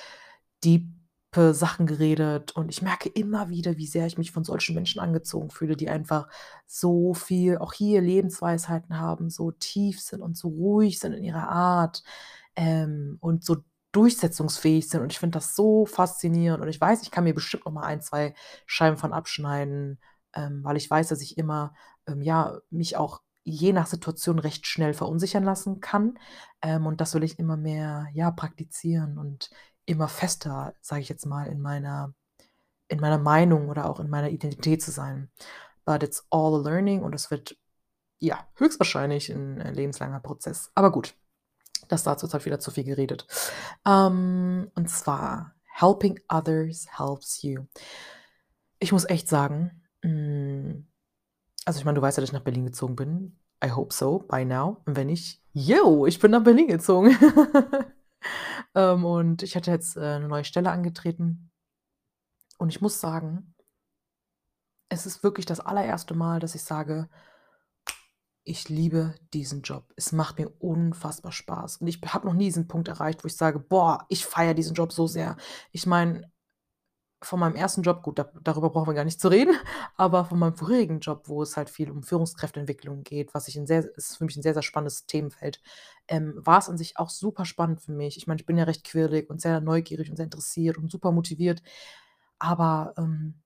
diepe 0.65 1.55
Sachen 1.55 1.87
geredet. 1.87 2.53
Und 2.57 2.71
ich 2.71 2.83
merke 2.83 3.09
immer 3.11 3.51
wieder, 3.51 3.77
wie 3.79 3.87
sehr 3.89 4.07
ich 4.07 4.19
mich 4.19 4.33
von 4.33 4.45
solchen 4.45 4.75
Menschen 4.77 5.01
angezogen 5.01 5.51
fühle, 5.51 5.77
die 5.77 5.91
einfach 5.91 6.29
so 6.67 7.15
viel 7.15 7.59
auch 7.59 7.73
hier 7.75 8.01
Lebensweisheiten 8.03 8.99
haben, 9.01 9.31
so 9.31 9.51
tief 9.53 10.01
sind 10.03 10.23
und 10.23 10.37
so 10.39 10.49
ruhig 10.49 10.99
sind 11.01 11.13
in 11.15 11.25
ihrer 11.25 11.49
Art, 11.51 12.05
ähm, 12.57 13.19
und 13.21 13.45
so 13.45 13.59
durchsetzungsfähig 13.95 14.89
sind 14.89 15.03
und 15.03 15.13
ich 15.13 15.19
finde 15.19 15.39
das 15.39 15.55
so 15.57 15.87
faszinierend 15.87 16.63
und 16.63 16.69
ich 16.69 16.81
weiß, 16.81 17.03
ich 17.03 17.11
kann 17.11 17.25
mir 17.25 17.35
bestimmt 17.35 17.65
noch 17.67 17.73
mal 17.73 17.85
1, 17.85 18.01
2 18.03 18.35
Scheiben 18.67 18.97
von 18.99 19.13
abschneiden, 19.13 20.01
ähm, 20.35 20.65
weil 20.65 20.77
ich 20.77 20.91
weiß, 20.91 21.09
dass 21.09 21.23
ich 21.23 21.39
immer, 21.39 21.75
ähm, 22.07 22.23
ja, 22.23 22.59
mich 22.71 22.97
auch 22.97 23.23
je 23.45 23.73
nach 23.73 23.87
Situation 23.87 24.39
recht 24.39 24.67
schnell 24.67 24.95
verunsichern 24.95 25.45
lassen 25.45 25.81
kann, 25.81 26.19
ähm, 26.63 26.87
und 26.87 27.01
das 27.01 27.15
will 27.15 27.23
ich 27.25 27.39
immer 27.39 27.57
mehr, 27.57 28.09
ja, 28.15 28.31
praktizieren 28.31 29.19
und 29.19 29.51
immer 29.87 30.09
fester, 30.09 30.75
sage 30.81 31.03
ich 31.03 31.09
jetzt 31.11 31.27
mal, 31.27 31.47
in 31.47 31.61
meiner 31.61 32.15
in 32.89 33.01
meiner 33.01 33.19
Meinung 33.19 33.69
oder 33.69 33.89
auch 33.91 34.01
in 34.01 34.11
meiner 34.11 34.31
Identität 34.31 34.83
zu 34.83 34.91
sein. 34.91 35.31
But 35.85 36.03
it's 36.03 36.27
all 36.31 36.55
a 36.55 36.59
learning 36.63 37.03
und 37.03 37.15
es 37.15 37.31
wird, 37.31 37.57
ja, 38.21 38.47
höchstwahrscheinlich 38.57 39.31
'n, 39.31 39.61
äh, 39.61 39.73
lebenslanger 39.73 40.21
Prozess. 40.21 40.71
Aber 40.75 40.93
gut, 40.93 41.17
das 41.89 42.03
dazu, 42.05 42.27
habe 42.29 42.39
ich 42.39 42.47
wieder 42.47 42.61
zu 42.61 42.71
viel 42.71 42.85
geredet. 42.85 43.27
Ähm, 43.87 44.71
und 44.75 44.89
zwar: 44.91 45.55
„Helping 45.75 46.21
others 46.29 46.87
helps 46.99 47.43
you.“ 47.43 47.65
Ich 48.79 48.93
muss 48.93 49.05
echt 49.09 49.29
sagen, 49.29 49.83
hm 50.03 50.87
also, 51.67 51.79
ich 51.79 51.85
meine, 51.87 51.97
du 51.97 52.03
weißt 52.03 52.19
ja, 52.19 52.21
dass 52.23 52.31
ich 52.31 52.35
nach 52.35 52.43
Berlin 52.45 52.67
gezogen 52.67 52.97
bin. 52.97 53.39
I 53.65 53.71
hope 53.71 53.95
so 53.95 54.19
by 54.21 54.45
now. 54.45 54.83
Und 54.87 54.97
wenn 54.97 55.07
nicht, 55.09 55.43
yo, 55.55 56.07
ich 56.07 56.19
bin 56.21 56.31
nach 56.33 56.45
Berlin 56.45 56.69
gezogen. 56.69 57.17
Ähm, 58.75 59.05
und 59.05 59.43
ich 59.43 59.57
hatte 59.57 59.71
jetzt, 59.71 59.97
äh, 59.97 60.19
'ne 60.19 60.29
neue 60.29 60.45
Stelle 60.45 60.71
angetreten 60.71 61.51
und 62.59 62.69
ich 62.69 62.81
muss 62.81 63.01
sagen 63.01 63.55
es 64.91 65.07
ist 65.07 65.23
wirklich 65.23 65.47
das 65.47 65.61
allererste 65.61 66.15
Mal, 66.15 66.41
dass 66.41 66.55
ich 66.55 66.63
sage: 66.63 67.09
„Ich 68.47 68.69
liebe 68.69 69.15
diesen 69.33 69.63
Job. 69.63 69.91
Es 69.97 70.13
macht 70.13 70.39
mir 70.39 70.51
unfassbar 70.61 71.33
Spaß.“ 71.33 71.79
Und 71.79 71.87
ich 71.87 72.01
habe 72.07 72.27
noch 72.27 72.35
nie 72.35 72.45
diesen 72.45 72.69
Punkt 72.69 72.89
erreicht, 72.89 73.25
wo 73.25 73.27
ich 73.29 73.37
sage: 73.37 73.59
„Boah, 73.59 74.05
ich 74.11 74.27
feiere 74.27 74.53
diesen 74.53 74.75
Job 74.75 74.93
so 74.93 75.07
sehr.“ 75.07 75.37
Ich 75.73 75.87
meine, 75.87 76.31
von 77.23 77.41
meinem 77.41 77.57
1. 77.57 77.83
Job 77.83 78.03
gut, 78.03 78.19
da 78.19 78.31
darüber 78.43 78.71
brauchen 78.71 78.89
wir 78.89 78.95
gar 78.95 79.05
nicht 79.05 79.21
zu 79.21 79.29
reden, 79.29 79.55
aber 79.97 80.25
von 80.27 80.39
meinem 80.39 80.57
vorherigen 80.57 81.01
Job, 81.01 81.25
wo 81.29 81.43
es 81.43 81.57
halt 81.57 81.71
viel 81.71 81.91
um 81.91 82.03
Führungskräfteentwicklung 82.05 83.05
geht, 83.05 83.35
was 83.35 83.49
ich 83.49 83.57
'n 83.59 83.67
sehr 83.67 83.85
ist 83.97 84.19
für 84.19 84.25
mich 84.27 84.37
'n 84.37 84.43
sehr, 84.43 84.55
sehr 84.55 84.63
spannendes 84.65 85.07
Themenfeld, 85.07 85.61
ähm, 86.09 86.35
war's 86.39 86.69
an 86.71 86.79
sich 86.79 86.99
auch 86.99 87.11
super 87.11 87.47
spannend 87.47 87.83
für 87.83 87.93
mich. 87.93 88.17
Ich 88.19 88.27
meine, 88.29 88.41
ich 88.41 88.47
bin 88.47 88.59
ja 88.59 88.65
recht 88.65 88.85
quirlig 88.85 89.31
und 89.31 89.41
sehr 89.43 89.61
neugierig 89.61 90.11
und 90.11 90.17
sehr 90.17 90.25
interessiert 90.27 90.79
und 90.79 90.91
super 90.93 91.13
motiviert, 91.13 91.63
aber, 92.41 92.95
ähm, 92.99 93.37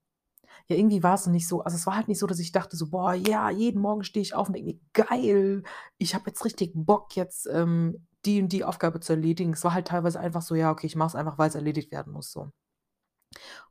ja, 0.67 0.75
irgendwie 0.77 1.03
war's 1.03 1.27
nicht 1.27 1.47
so 1.47 1.61
also, 1.63 1.75
es 1.77 1.85
war 1.87 1.95
halt 1.95 2.07
nicht 2.07 2.19
so, 2.19 2.27
dass 2.27 2.39
ich 2.39 2.51
dachte 2.51 2.77
so: 2.77 2.89
„Boah, 2.89 3.13
ja, 3.13 3.49
jeden 3.49 3.81
Morgen 3.81 4.03
stehe 4.03 4.21
ich 4.23 4.33
auf 4.35 4.47
und 4.47 4.53
denke 4.55 4.71
mir: 4.73 4.79
‚Geil, 4.93 5.63
ich 5.97 6.15
habe 6.15 6.25
jetzt 6.27 6.45
richtig 6.45 6.71
Bock, 6.75 7.15
jetzt, 7.15 7.47
ähm, 7.47 8.05
die 8.25 8.41
und 8.41 8.51
die 8.53 8.63
Aufgabe 8.63 8.99
zu 8.99 9.13
erledigen.‘“ 9.13 9.53
Es 9.53 9.63
war 9.63 9.73
halt 9.73 9.87
teilweise 9.87 10.19
einfach 10.19 10.41
so: 10.41 10.55
„Ja, 10.55 10.71
okay, 10.71 10.87
ich 10.87 10.95
mache 10.95 11.09
es 11.09 11.15
einfach, 11.15 11.37
weil's 11.37 11.55
erledigt 11.55 11.91
werden 11.91 12.13
muss“, 12.13 12.31
so. 12.31 12.51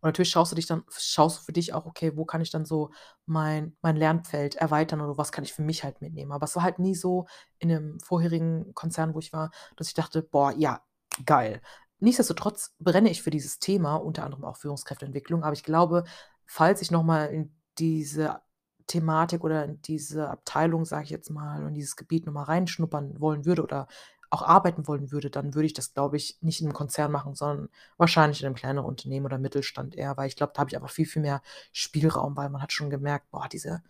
Und 0.02 0.08
natürlich 0.08 0.30
schaust 0.30 0.52
du 0.52 0.56
dich 0.56 0.66
dann 0.66 0.84
schaust 0.96 1.38
du 1.40 1.42
für 1.44 1.52
dich 1.52 1.72
auch: 1.74 1.86
„Okay, 1.86 2.12
wo 2.16 2.24
kann 2.24 2.40
ich 2.40 2.50
dann 2.50 2.64
so 2.64 2.90
mein 3.26 3.76
mein 3.82 3.96
Lernfeld 3.96 4.54
erweitern 4.56 5.00
oder 5.00 5.18
was 5.18 5.32
kann 5.32 5.44
ich 5.44 5.52
für 5.52 5.62
mich 5.62 5.82
halt 5.84 6.00
mitnehmen?“ 6.00 6.32
Aber 6.32 6.44
es 6.44 6.54
war 6.56 6.62
halt 6.62 6.78
nie 6.78 6.94
so 6.94 7.26
in 7.58 7.68
'nem 7.68 7.98
vorherigen 8.00 8.74
Konzern, 8.74 9.14
wo 9.14 9.18
ich 9.18 9.32
war, 9.32 9.50
dass 9.76 9.88
ich 9.88 9.94
dachte: 9.94 10.22
„Boah, 10.22 10.52
ja, 10.56 10.82
geil.“ 11.26 11.60
Nichtsdestotrotz 12.00 12.74
brenne 12.78 13.10
ich 13.10 13.22
für 13.22 13.30
dieses 13.30 13.58
Thema, 13.58 13.96
unter 13.96 14.24
anderem 14.24 14.44
auch 14.44 14.56
Führungskräfteentwicklung, 14.56 15.42
aber 15.42 15.52
ich 15.54 15.64
glaube, 15.64 16.04
falls 16.48 16.82
ich 16.82 16.90
noch 16.92 17.04
mal 17.04 17.26
in 17.26 17.52
diese 17.78 18.42
Thematik 18.88 19.44
oder 19.44 19.64
in 19.66 19.82
diese 19.82 20.30
Abteilung, 20.30 20.86
sage 20.86 21.04
ich 21.06 21.10
jetzt 21.10 21.30
mal, 21.30 21.64
und 21.66 21.74
dieses 21.74 21.96
Gebiet 21.96 22.26
noch 22.26 22.34
mal 22.34 22.44
reinschnuppern 22.44 23.20
wollen 23.20 23.46
würde 23.46 23.62
oder 23.64 23.88
auch 24.30 24.42
arbeiten 24.42 24.88
wollen 24.88 25.12
würde, 25.12 25.30
dann 25.30 25.54
würde 25.54 25.66
ich 25.66 25.74
das, 25.74 25.94
glaube 25.94 26.16
ich, 26.18 26.38
nicht 26.42 26.60
in 26.62 26.68
'nem 26.68 26.74
Konzern 26.74 27.12
machen, 27.12 27.34
sondern 27.36 27.70
wahrscheinlich 27.98 28.42
in 28.42 28.48
'nem 28.48 28.56
kleineren 28.56 28.86
Unternehmen 28.88 29.26
oder 29.26 29.38
Mittelstand 29.38 29.96
eher, 29.96 30.16
weil 30.18 30.28
ich 30.28 30.36
glaube, 30.36 30.52
da 30.54 30.60
habe 30.60 30.70
ich 30.70 30.76
einfach 30.76 30.90
viel, 30.90 31.06
viel 31.06 31.22
mehr 31.22 31.42
Spielraum, 31.72 32.36
weil 32.36 32.50
man 32.50 32.62
hat 32.62 32.72
schon 32.72 32.90
gemerkt: 32.90 33.30
„Boah, 33.32 33.48
diese, 33.50 33.82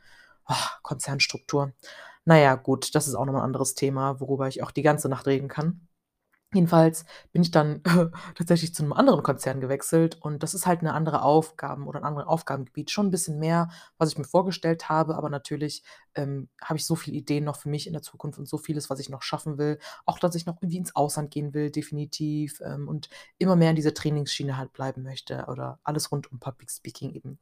Konzernstruktur.“ 0.84 1.72
Na 2.26 2.38
ja, 2.38 2.56
gut, 2.56 2.94
das 2.96 3.08
ist 3.08 3.14
auch 3.16 3.26
noch 3.26 3.34
mal 3.34 3.40
'n 3.40 3.44
anderes 3.46 3.74
Thema, 3.76 4.20
worüber 4.20 4.48
ich 4.48 4.62
auch 4.64 4.72
die 4.72 4.82
ganze 4.82 5.08
Nacht 5.10 5.26
reden 5.28 5.48
kann. 5.48 5.87
Jedenfalls 6.54 7.04
bin 7.32 7.42
ich 7.42 7.50
dann 7.50 7.82
tatsächlich 8.34 8.74
zu 8.74 8.82
'nem 8.82 8.94
anderen 8.94 9.22
Konzern 9.22 9.60
gewechselt 9.60 10.16
und 10.22 10.42
das 10.42 10.54
ist 10.54 10.66
halt 10.66 10.80
'ne 10.82 10.94
andere 10.94 11.20
Aufgaben 11.20 11.86
oder 11.86 11.98
'n 12.00 12.04
andere 12.06 12.26
Aufgabengebiet. 12.26 12.90
Schon 12.90 13.08
'n 13.08 13.10
bisschen 13.10 13.38
mehr, 13.38 13.68
was 13.98 14.10
ich 14.12 14.16
mir 14.18 14.24
vorgestellt 14.24 14.88
habe, 14.88 15.14
aber 15.16 15.28
natürlich, 15.28 15.82
ähm, 16.14 16.48
habe 16.62 16.78
ich 16.78 16.86
so 16.86 16.94
viele 16.96 17.18
Ideen 17.18 17.44
noch 17.44 17.56
für 17.56 17.68
mich 17.68 17.86
in 17.86 17.92
der 17.92 18.00
Zukunft 18.00 18.38
und 18.38 18.48
so 18.48 18.56
vieles, 18.56 18.88
was 18.88 18.98
ich 18.98 19.10
noch 19.10 19.20
schaffen 19.20 19.58
will. 19.58 19.78
Auch, 20.06 20.18
dass 20.18 20.34
ich 20.36 20.46
noch 20.46 20.56
irgendwie 20.62 20.78
ins 20.78 20.96
Ausland 20.96 21.30
gehen 21.30 21.52
will, 21.52 21.70
definitiv, 21.70 22.62
ähm, 22.64 22.88
und 22.88 23.10
immer 23.36 23.54
mehr 23.54 23.68
in 23.70 23.76
dieser 23.76 23.92
Trainingsschiene 23.92 24.56
halt 24.56 24.72
bleiben 24.72 25.02
möchte 25.02 25.44
oder 25.48 25.78
alles 25.84 26.10
rund 26.12 26.32
um 26.32 26.40
Public 26.40 26.70
Speaking 26.70 27.10
eben. 27.12 27.38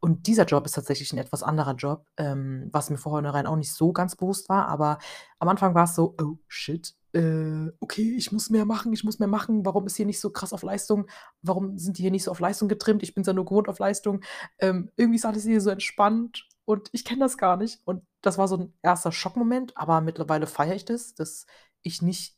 Und 0.00 0.26
dieser 0.26 0.44
Job 0.46 0.66
ist 0.66 0.72
tatsächlich 0.74 1.12
'n 1.12 1.18
etwas 1.18 1.42
anderer 1.44 1.74
Job, 1.74 2.06
ähm, 2.16 2.68
was 2.72 2.90
mir 2.90 2.98
vornherein 2.98 3.46
auch 3.46 3.56
nicht 3.56 3.74
so 3.74 3.92
ganz 3.92 4.16
bewusst 4.16 4.48
war, 4.48 4.68
aber 4.68 4.98
am 5.38 5.48
Anfang 5.48 5.74
war's 5.74 5.94
so: 5.94 6.14
„Oh 6.20 6.38
shit, 6.48 6.94
äh, 7.14 7.70
okay, 7.80 8.14
ich 8.16 8.32
muss 8.32 8.50
mehr 8.50 8.64
machen, 8.64 8.92
ich 8.92 9.04
muss 9.04 9.18
mehr 9.18 9.28
machen. 9.28 9.64
Warum 9.64 9.86
ist 9.86 9.96
hier 9.96 10.06
nicht 10.06 10.20
so 10.20 10.30
krass 10.30 10.52
auf 10.52 10.62
Leistung? 10.62 11.06
Warum 11.42 11.78
sind 11.78 11.98
die 11.98 12.02
hier 12.02 12.10
nicht 12.10 12.24
so 12.24 12.30
auf 12.30 12.40
Leistung 12.40 12.68
getrimmt? 12.68 13.02
Ich 13.02 13.14
bin's 13.14 13.26
ja 13.26 13.32
nur 13.32 13.44
gewohnt 13.44 13.68
auf 13.68 13.78
Leistung. 13.78 14.22
Ähm, 14.58 14.90
irgendwie 14.96 15.16
ist 15.16 15.26
alles 15.26 15.44
hier 15.44 15.60
so 15.60 15.70
entspannt 15.70 16.48
und 16.64 16.88
ich 16.92 17.04
kenne 17.04 17.20
das 17.20 17.36
gar 17.38 17.56
nicht.“ 17.56 17.80
Und 17.86 18.04
das 18.22 18.38
war 18.38 18.48
so 18.48 18.56
'n 18.56 18.74
1. 18.82 19.12
Schockmoment, 19.12 19.76
aber 19.76 20.00
mittlerweile 20.00 20.46
feiere 20.46 20.74
ich 20.76 20.84
das, 20.84 21.14
dass 21.14 21.46
ich 21.82 22.02
nicht 22.02 22.36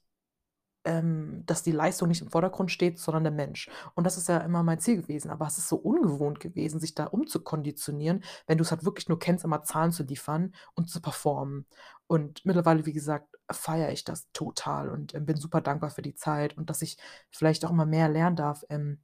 ähm, 0.84 1.44
dass 1.46 1.62
die 1.62 1.70
Leistung 1.72 2.08
nicht 2.08 2.22
im 2.22 2.30
Vordergrund 2.30 2.70
steht, 2.70 2.98
sondern 2.98 3.22
der 3.24 3.32
Mensch. 3.32 3.70
Und 3.94 4.04
das 4.04 4.16
ist 4.16 4.28
ja 4.28 4.38
immer 4.38 4.62
mein 4.64 4.80
Ziel 4.80 5.00
gewesen, 5.02 5.30
aber 5.30 5.46
es 5.46 5.58
ist 5.58 5.68
so 5.68 5.76
ungewohnt 5.76 6.40
gewesen, 6.40 6.80
sich 6.80 6.94
da 6.94 7.04
umzukonditionieren, 7.06 8.24
wenn 8.46 8.58
du's 8.58 8.70
halt 8.72 8.84
wirklich 8.84 9.08
nur 9.08 9.18
kennst, 9.18 9.44
immer 9.44 9.62
Zahlen 9.62 9.92
zu 9.92 10.02
liefern 10.02 10.54
und 10.74 10.90
zu 10.90 11.00
performen. 11.00 11.66
Und 12.12 12.44
mittlerweile, 12.44 12.84
wie 12.84 12.92
gesagt, 12.92 13.38
feiere 13.50 13.90
ich 13.90 14.04
das 14.04 14.30
total 14.34 14.90
und, 14.90 15.14
ähm, 15.14 15.24
bin 15.24 15.36
super 15.38 15.62
dankbar 15.62 15.88
für 15.90 16.02
die 16.02 16.14
Zeit 16.14 16.58
und 16.58 16.68
dass 16.68 16.82
ich 16.82 16.98
vielleicht 17.30 17.64
auch 17.64 17.70
immer 17.70 17.86
mehr 17.86 18.10
lernen 18.10 18.36
darf, 18.36 18.64
ähm, 18.68 19.00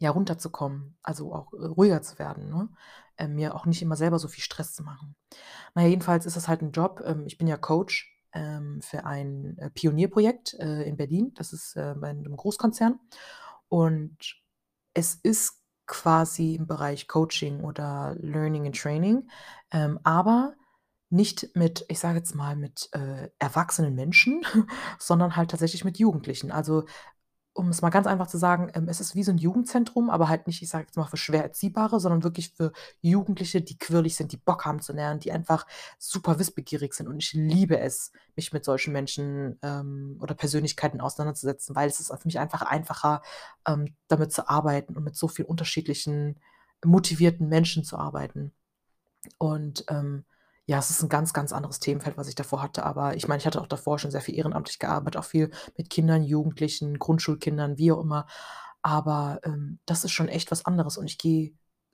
ja, 0.00 0.10
runterzukommen, 0.10 0.98
also 1.02 1.34
auch, 1.34 1.52
äh, 1.54 1.66
ruhiger 1.66 2.02
zu 2.02 2.18
werden, 2.18 2.50
ne? 2.50 2.68
Ähm, 3.18 3.34
mir 3.36 3.54
auch 3.54 3.66
nicht 3.66 3.82
immer 3.82 3.96
selber 3.96 4.18
so 4.18 4.28
viel 4.28 4.42
Stress 4.44 4.74
zu 4.74 4.82
machen. 4.84 5.16
Na 5.74 5.82
ja, 5.82 5.88
jedenfalls 5.88 6.26
ist 6.26 6.36
das 6.36 6.48
halt 6.48 6.62
'n 6.62 6.72
Job 6.72 7.02
ähm, 7.06 7.24
ich 7.26 7.38
bin 7.38 7.48
ja 7.48 7.56
Coach, 7.58 8.12
ähm, 8.34 8.82
für 8.82 9.04
ein, 9.06 9.58
äh, 9.58 9.70
Pionierprojekt, 9.70 10.54
äh, 10.60 10.84
in 10.84 10.96
Berlin. 10.98 11.32
Das 11.36 11.52
ist, 11.54 11.76
äh, 11.76 11.94
bei 11.98 12.12
'nem 12.14 12.36
Großkonzern 12.36 13.00
und 13.70 14.18
es 14.94 15.16
ist 15.16 15.60
quasi 15.86 16.56
im 16.56 16.66
Bereich 16.68 17.08
Coaching 17.08 17.62
oder 17.64 18.16
Learning 18.20 18.66
and 18.66 18.76
Training, 18.80 19.28
ähm, 19.72 20.00
aber 20.04 20.54
nicht 21.10 21.50
mit 21.54 21.84
ich 21.88 21.98
sage 21.98 22.18
jetzt 22.18 22.34
mal, 22.34 22.56
mit, 22.56 22.88
äh, 22.92 23.30
erwachsenen 23.38 23.94
Menschen, 23.94 24.42
sondern 24.98 25.36
halt 25.36 25.50
tatsächlich 25.50 25.84
mit 25.84 25.98
Jugendlichen. 25.98 26.50
Also, 26.52 26.84
um 27.52 27.68
es 27.68 27.82
mal 27.82 27.90
ganz 27.90 28.06
einfach 28.06 28.28
zu 28.28 28.38
sagen, 28.38 28.70
ähm, 28.74 28.88
es 28.88 29.00
ist 29.00 29.14
wie 29.16 29.24
so 29.24 29.32
'n 29.32 29.38
Jugendzentrum, 29.38 30.08
aber 30.10 30.28
halt 30.28 30.46
nicht, 30.46 30.62
ich 30.62 30.68
sage 30.70 30.84
jetzt 30.86 30.96
mal, 30.96 31.06
für 31.06 31.16
schwer 31.16 31.42
Erziehbare, 31.42 31.98
sondern 32.00 32.22
wirklich 32.22 32.52
für 32.54 32.72
Jugendliche, 33.02 33.60
die 33.60 33.76
quirlig 33.76 34.16
sind, 34.16 34.32
die 34.32 34.36
Bock 34.38 34.64
haben 34.66 34.80
zu 34.80 34.92
lernen, 34.92 35.20
die 35.20 35.32
einfach 35.32 35.66
super 35.98 36.38
wissbegierig 36.38 36.94
sind. 36.94 37.08
Und 37.08 37.18
ich 37.22 37.32
liebe 37.34 37.78
es, 37.80 38.12
mich 38.36 38.52
mit 38.52 38.64
solchen 38.64 38.92
Menschen, 38.92 39.58
ähm, 39.62 40.16
oder 40.20 40.34
Persönlichkeiten 40.34 41.00
auseinanderzusetzen, 41.00 41.74
weil 41.76 41.88
es 41.88 41.98
ist 42.00 42.08
für 42.08 42.18
mich 42.26 42.38
einfach 42.38 42.62
einfacher, 42.62 43.20
ähm, 43.66 43.96
damit 44.08 44.32
zu 44.32 44.48
arbeiten 44.48 44.96
und 44.96 45.04
mit 45.04 45.16
so 45.16 45.26
vielen 45.28 45.48
unterschiedlichen 45.48 46.38
motivierten 46.84 47.48
Menschen 47.48 47.84
zu 47.84 47.98
arbeiten. 47.98 48.52
Und, 49.38 49.84
ähm, 49.88 50.24
ja, 50.66 50.78
es 50.78 50.90
ist 50.90 51.02
'n 51.02 51.08
ganz, 51.08 51.32
ganz 51.32 51.52
anderes 51.52 51.80
Themenfeld, 51.80 52.16
was 52.16 52.28
ich 52.28 52.34
davor 52.36 52.62
hatte, 52.62 52.84
aber 52.84 53.16
ich 53.16 53.28
meine, 53.28 53.38
ich 53.40 53.46
hatte 53.46 53.60
auch 53.60 53.66
davor 53.66 53.98
schon 53.98 54.10
sehr 54.12 54.20
viel 54.20 54.36
ehrenamtlich 54.38 54.78
gearbeitet, 54.78 55.18
auch 55.20 55.24
viel 55.24 55.50
mit 55.76 55.90
Kindern, 55.90 56.22
Jugendlichen, 56.24 56.98
Grundschulkindern, 56.98 57.78
wie 57.78 57.92
auch 57.92 58.00
immer. 58.00 58.26
Aber, 58.82 59.40
ähm, 59.44 59.78
das 59.86 60.04
ist 60.04 60.12
schon 60.12 60.28
echt 60.28 60.50
was 60.50 60.64
anderes 60.66 60.96
und 60.98 61.06
ich 61.06 61.18
gehe 61.18 61.52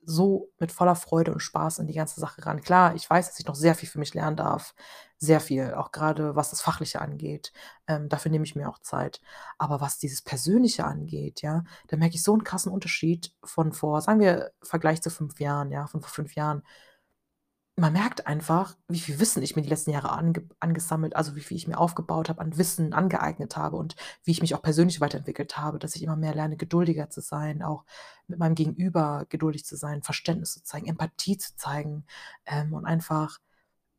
so 0.09 0.49
mit 0.59 0.71
voller 0.71 0.95
Freude 0.95 1.33
und 1.33 1.41
Spaß 1.41 1.79
an 1.81 1.87
die 1.87 1.93
ganze 1.93 2.19
Sache 2.21 2.45
ran. 2.45 2.61
Klar, 2.61 2.95
ich 2.95 3.09
weiß, 3.09 3.27
dass 3.27 3.39
ich 3.39 3.45
noch 3.47 3.55
sehr 3.55 3.75
viel 3.75 3.89
für 3.89 3.99
mich 3.99 4.13
lernen 4.13 4.37
darf, 4.37 4.73
sehr 5.17 5.41
viel, 5.41 5.73
auch 5.73 5.91
grade 5.91 6.35
was 6.35 6.49
das 6.51 6.61
Fachliche 6.61 7.01
angeht. 7.01 7.51
Ähm, 7.87 8.07
dafür 8.09 8.31
nehme 8.31 8.45
ich 8.45 8.55
mir 8.55 8.69
auch 8.69 8.79
Zeit. 8.79 9.19
Aber 9.57 9.81
was 9.81 9.97
dieses 9.99 10.21
Persönliche 10.21 10.85
angeht, 10.85 11.41
ja, 11.41 11.63
da 11.87 11.97
merke 11.97 12.15
ich 12.15 12.23
so 12.23 12.33
'n 12.35 12.43
krassen 12.45 12.71
Unterschied 12.71 13.33
von 13.43 13.73
vor, 13.73 14.01
sagen 14.01 14.19
wir, 14.21 14.51
Vergleich 14.63 15.01
zu 15.01 15.09
5 15.09 15.39
Jahren, 15.41 15.71
ja, 15.71 15.87
von 15.87 16.01
vor 16.01 16.09
5 16.11 16.35
Jahren. 16.35 16.63
Man 17.79 17.93
merkt 17.93 18.25
einfach, 18.25 18.75
wie 18.87 18.99
viel 18.99 19.19
Wissen 19.19 19.43
ich 19.43 19.55
mir 19.55 19.61
die 19.61 19.69
letzten 19.69 19.91
Jahre 19.91 20.09
ange 20.09 20.41
angesammelt 20.59 21.15
also, 21.15 21.35
wie 21.35 21.41
viel 21.41 21.57
ich 21.57 21.67
mir 21.67 21.77
aufgebaut 21.77 22.27
habe, 22.27 22.41
an 22.41 22.57
Wissen 22.57 22.91
angeeignet 22.91 23.55
habe 23.55 23.75
und 23.77 23.95
wie 24.23 24.31
ich 24.31 24.41
mich 24.41 24.55
auch 24.55 24.63
persönlich 24.63 24.99
weiterentwickelt 24.99 25.59
habe, 25.59 25.77
dass 25.77 25.95
ich 25.95 26.01
immer 26.01 26.15
mehr 26.15 26.33
lerne, 26.33 26.57
geduldiger 26.57 27.11
zu 27.11 27.21
sein, 27.21 27.61
auch 27.61 27.85
mit 28.27 28.39
meinem 28.39 28.55
Gegenüber 28.55 29.27
geduldig 29.29 29.63
zu 29.63 29.75
sein, 29.75 30.01
Verständnis 30.01 30.53
zu 30.53 30.63
zeigen, 30.63 30.87
Empathie 30.87 31.37
zu 31.37 31.55
zeigen, 31.55 32.05
ähm, 32.47 32.73
und 32.73 32.85
einfach, 32.85 33.37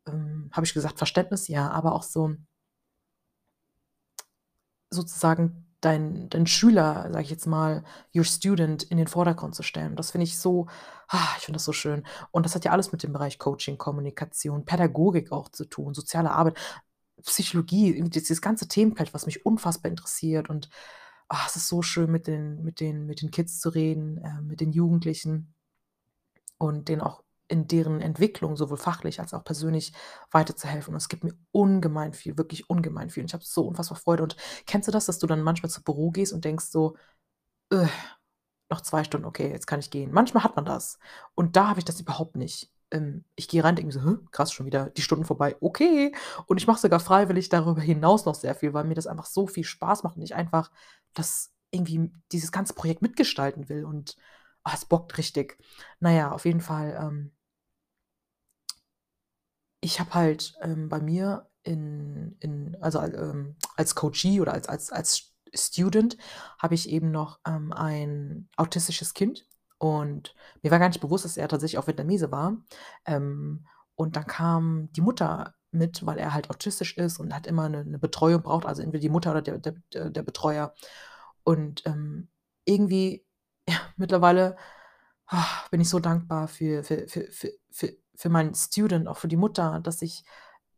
ähm 0.06 0.50
habe 0.52 0.66
ich 0.66 0.74
gesagt 0.74 0.98
Verständnis? 0.98 1.48
Ja, 1.48 1.70
aber 1.70 1.94
auch 1.94 2.04
so 2.04 2.36
sozusagen 4.92 5.67
deinen 5.80 6.28
deinen 6.30 6.46
Schüler, 6.46 7.08
sage 7.12 7.22
ich 7.22 7.30
jetzt 7.30 7.46
mal, 7.46 7.84
your 8.14 8.24
student 8.24 8.82
in 8.84 8.98
den 8.98 9.06
Vordergrund 9.06 9.54
zu 9.54 9.62
stellen. 9.62 9.96
Das 9.96 10.10
finde 10.12 10.24
ich 10.24 10.38
so 10.38 10.66
ah, 11.08 11.34
ich 11.38 11.44
finde 11.44 11.56
das 11.56 11.64
so 11.64 11.72
schön. 11.72 12.04
Und 12.30 12.44
das 12.46 12.54
hat 12.54 12.64
ja 12.64 12.72
alles 12.72 12.92
mit 12.92 13.02
dem 13.02 13.12
Bereich 13.12 13.38
Coaching, 13.38 13.78
Kommunikation, 13.78 14.64
Pädagogik 14.64 15.32
auch 15.32 15.48
zu 15.48 15.64
tun, 15.64 15.94
soziale 15.94 16.30
Arbeit, 16.32 16.58
Psychologie, 17.22 18.00
dieses 18.10 18.40
ganze 18.40 18.68
Themenfeld, 18.68 19.12
was 19.14 19.26
mich 19.26 19.44
unfassbar 19.44 19.90
interessiert 19.90 20.48
und, 20.50 20.70
ah, 21.28 21.44
es 21.46 21.56
ist 21.56 21.68
so 21.68 21.82
schön, 21.82 22.10
mit 22.10 22.26
den 22.26 22.62
mit 22.64 22.80
den 22.80 23.06
mit 23.06 23.22
den 23.22 23.30
Kids 23.30 23.60
zu 23.60 23.70
reden, 23.70 24.18
äh, 24.18 24.40
mit 24.42 24.60
den 24.60 24.72
Jugendlichen 24.72 25.54
und 26.58 26.88
denen 26.88 27.02
auch 27.02 27.22
in 27.48 27.66
deren 27.66 28.00
Entwicklung 28.00 28.56
sowohl 28.56 28.76
fachlich 28.76 29.20
als 29.20 29.34
auch 29.34 29.44
persönlich 29.44 29.92
weiterzuhelfen. 30.30 30.94
Und 30.94 30.98
es 30.98 31.08
gibt 31.08 31.24
mir 31.24 31.34
ungemein 31.52 32.12
viel, 32.14 32.36
wirklich 32.38 32.68
ungemein 32.70 33.10
viel. 33.10 33.22
Und 33.22 33.28
ich 33.30 33.34
habe 33.34 33.44
so 33.44 33.66
unfassbar 33.66 33.98
Freude. 33.98 34.22
Und 34.22 34.36
kennst 34.66 34.88
du 34.88 34.92
das, 34.92 35.06
dass 35.06 35.18
du 35.18 35.26
dann 35.26 35.42
manchmal 35.42 35.70
zu 35.70 35.82
Büro 35.82 36.10
gehst 36.10 36.32
und 36.32 36.44
denkst 36.44 36.66
so: 36.66 36.96
„Noch 38.70 38.82
2 38.82 39.02
Stunden, 39.04 39.26
okay, 39.26 39.50
jetzt 39.50 39.66
kann 39.66 39.80
ich 39.80 39.90
gehen.“ 39.90 40.12
Manchmal 40.12 40.44
hat 40.44 40.56
man 40.56 40.64
das. 40.66 40.98
Und 41.34 41.56
da 41.56 41.68
habe 41.68 41.78
ich 41.80 41.84
das 41.86 42.00
überhaupt 42.00 42.36
nicht. 42.36 42.70
Ähm, 42.90 43.24
ich 43.34 43.48
gehe 43.48 43.64
rein, 43.64 43.76
denke 43.76 43.86
mir 43.94 44.00
so: 44.00 44.06
„Hä, 44.10 44.18
krass, 44.30 44.52
schon 44.52 44.66
wieder 44.66 44.90
die 44.90 45.00
Stunden 45.02 45.24
vorbei. 45.24 45.56
Okay.“ 45.60 46.12
Und 46.46 46.58
ich 46.58 46.66
mache 46.66 46.80
sogar 46.80 47.00
freiwillig 47.00 47.48
darüber 47.48 47.80
hinaus 47.80 48.26
noch 48.26 48.34
sehr 48.34 48.54
viel, 48.54 48.74
weil 48.74 48.84
mir 48.84 48.94
das 48.94 49.06
einfach 49.06 49.26
so 49.26 49.46
viel 49.46 49.64
Spaß 49.64 50.02
macht 50.02 50.16
und 50.16 50.22
ich 50.22 50.34
einfach 50.34 50.70
das 51.14 51.50
irgendwie 51.70 52.10
dieses 52.32 52.52
ganze 52.52 52.74
Projekt 52.74 53.00
mitgestalten 53.02 53.68
will 53.70 53.84
und, 53.84 54.16
ah, 54.64 54.72
es 54.74 54.84
bockt 54.84 55.16
richtig. 55.18 55.58
Na 56.00 56.12
ja, 56.12 56.30
auf 56.32 56.44
jeden 56.44 56.60
Fall, 56.60 56.96
ähm 57.00 57.32
ich 59.80 60.00
habe 60.00 60.14
halt, 60.14 60.54
ähm, 60.62 60.88
bei 60.88 61.00
mir 61.00 61.48
in 61.62 62.36
in 62.40 62.76
also, 62.80 62.98
al 63.00 63.14
ähm, 63.14 63.56
als 63.76 63.94
Coachie 63.94 64.40
oder 64.40 64.52
als 64.54 64.68
als 64.68 64.90
als 64.92 65.32
Student 65.54 66.16
habe 66.58 66.74
ich 66.74 66.88
eben 66.90 67.10
noch, 67.10 67.40
ähm, 67.46 67.72
ein 67.72 68.48
autistisches 68.56 69.14
Kind 69.14 69.46
und 69.78 70.34
mir 70.62 70.70
war 70.70 70.78
gar 70.78 70.88
nicht 70.88 71.00
bewusst, 71.00 71.24
dass 71.24 71.36
er 71.36 71.48
tatsächlich 71.48 71.78
auch 71.78 71.86
Vietnamese 71.86 72.30
war. 72.32 72.56
Ähm, 73.06 73.66
und 73.96 74.16
dann 74.16 74.26
kam 74.26 74.90
die 74.92 75.00
Mutter 75.00 75.54
mit, 75.70 76.04
weil 76.06 76.18
er 76.18 76.34
halt 76.34 76.50
autistisch 76.50 76.96
ist 76.96 77.18
und 77.20 77.34
hat 77.34 77.46
immer 77.46 77.68
'ne 77.68 77.84
'ne 77.84 77.98
Betreuung 77.98 78.42
braucht, 78.42 78.66
also 78.66 78.82
entweder 78.82 79.02
die 79.02 79.08
Mutter 79.10 79.30
oder 79.32 79.42
der 79.42 79.58
der 79.58 80.10
der 80.10 80.22
Betreuer. 80.22 80.74
Und, 81.44 81.82
ähm, 81.86 82.28
irgendwie, 82.66 83.24
ja, 83.68 83.76
mittlerweile, 83.96 84.56
bin 85.70 85.80
ich 85.80 85.88
so 85.88 85.98
dankbar 86.00 86.48
für 86.48 86.82
für 86.84 87.06
für 87.08 87.30
für 87.32 87.52
für 87.70 87.92
für 88.18 88.28
meinen 88.28 88.52
Student, 88.54 89.06
auch 89.06 89.16
für 89.16 89.28
die 89.28 89.36
Mutter, 89.36 89.80
dass 89.80 90.02
ich 90.02 90.24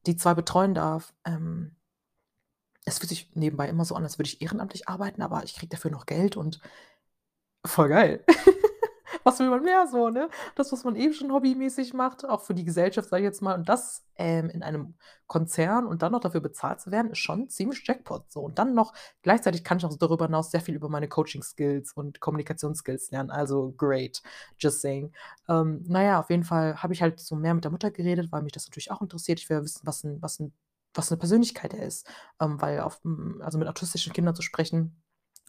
die 0.06 0.14
2 0.14 0.35
betreuen 0.35 0.75
darf. 0.75 1.14
Ähm, 1.25 1.75
es 2.85 2.99
fühlt 2.99 3.09
sich 3.09 3.35
nebenbei 3.35 3.66
immer 3.68 3.87
so 3.87 3.94
an, 3.94 4.04
als 4.04 4.18
würde 4.18 4.28
ich 4.28 4.42
ehrenamtlich 4.42 4.88
arbeiten, 4.88 5.23
aber 5.23 5.42
ich 5.42 5.54
kriege 5.54 5.70
dafür 5.70 5.90
noch 5.90 6.04
Geld 6.04 6.37
und 6.37 6.61
voll 7.64 7.88
geil. 7.88 8.25
Was 9.27 9.39
will 9.39 9.50
man 9.50 9.62
mehr 9.62 9.87
so, 9.87 10.09
ne? 10.09 10.29
Das, 10.55 10.73
was 10.73 10.85
man 10.85 10.97
eben 10.97 11.12
schon 11.12 11.33
hobbymäßig 11.33 11.93
macht, 11.95 12.25
auch 12.25 12.41
für 12.41 12.55
die 12.55 12.65
Gesellschaft, 12.65 13.09
sage 13.09 13.23
ich 13.23 13.27
jetzt 13.27 13.43
mal, 13.43 13.55
und 13.55 13.69
das, 13.69 14.05
ähm, 14.17 14.49
in 14.50 14.62
einem 14.62 14.95
Konzern 15.27 15.87
und 15.87 16.03
dann 16.03 16.12
noch 16.12 16.21
dafür 16.21 16.41
bezahlt 16.41 16.81
zu 16.81 16.91
werden, 16.91 17.11
ist 17.11 17.19
schon 17.19 17.49
ziemlich 17.49 17.83
Jackpot 17.87 18.31
so. 18.33 18.41
Und 18.41 18.59
dann 18.59 18.75
noch 18.75 18.93
gleichzeitig 19.23 19.62
kann 19.62 19.79
ich 19.79 19.85
auch 19.85 19.95
darüber 19.97 20.27
hinaus 20.27 20.50
sehr 20.50 20.61
viel 20.61 20.75
über 20.75 20.89
meine 20.89 21.09
Coaching-Skills 21.09 21.93
und 21.93 22.21
Kommunikationsskills 22.21 23.11
lernen, 23.11 23.31
also 23.31 23.73
great, 23.77 24.23
just 24.59 24.81
saying. 24.81 25.12
Ähm, 25.49 25.85
na 25.87 26.03
ja, 26.03 26.19
auf 26.21 26.31
jeden 26.31 26.45
Fall 26.45 26.83
habe 26.83 26.93
ich 26.95 27.03
halt 27.03 27.21
so 27.21 27.37
mehr 27.37 27.55
mit 27.55 27.65
der 27.65 27.71
Mutter 27.71 27.91
geredet, 27.91 28.33
weil 28.33 28.43
mich 28.43 28.53
das 28.53 28.67
natürlich 28.67 28.91
auch 28.91 29.03
interessiert. 29.03 29.39
Ich 29.41 29.49
will 29.50 29.59
ja 29.59 29.62
wissen, 29.65 29.81
was 29.87 30.03
'n 30.05 30.21
was 30.23 30.41
'n 30.41 30.53
was 30.95 31.11
'ne 31.11 31.17
Persönlichkeit 31.19 31.73
er 31.75 31.87
ist, 31.87 32.07
ähm, 32.41 32.61
weil 32.61 32.81
auf 32.81 33.00
also, 33.41 33.59
mit 33.59 33.69
autistischen 33.69 34.12
Kindern 34.12 34.35
zu 34.35 34.43
sprechen 34.43 35.00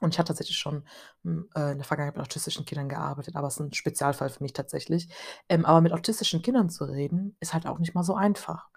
und 0.02 0.14
ich 0.14 0.20
hatte 0.20 0.30
tatsächlich 0.30 0.58
schon, 0.58 0.84
hm, 1.24 1.50
äh, 1.56 1.72
in 1.74 1.78
der 1.80 1.86
Vergangenheit 1.86 2.18
mit 2.18 2.26
autistischen 2.26 2.66
Kindern 2.66 2.90
gearbeitet, 2.90 3.36
aber 3.36 3.48
es 3.48 3.56
ist 3.56 3.62
'n 3.62 3.74
Spezialfall 3.74 4.30
für 4.30 4.44
mich 4.44 4.54
tatsächlich. 4.54 5.10
Ähm, 5.50 5.66
aber 5.66 5.82
mit 5.82 5.94
autistischen 5.94 6.42
Kindern 6.42 6.70
zu 6.70 6.86
reden, 6.86 7.36
ist 7.40 7.54
halt 7.54 7.68
auch 7.68 7.80
nicht 7.80 7.96
mal 7.96 8.04
so 8.04 8.16
einfach. 8.16 8.70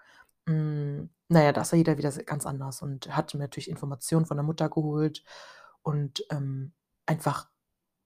Hm, 0.47 1.09
na 1.29 1.43
ja, 1.43 1.51
da 1.53 1.61
ist 1.61 1.71
ja 1.71 1.77
jeder 1.79 1.97
wieder 1.97 2.11
ganz 2.23 2.45
anders 2.45 2.81
und 2.81 3.15
hatte 3.15 3.37
mir 3.37 3.43
natürlich 3.45 3.69
Informationen 3.69 4.25
von 4.27 4.37
der 4.37 4.43
Mutter 4.45 4.69
geholt 4.69 5.23
und, 5.83 6.23
ähm, 6.31 6.73
einfach 7.07 7.49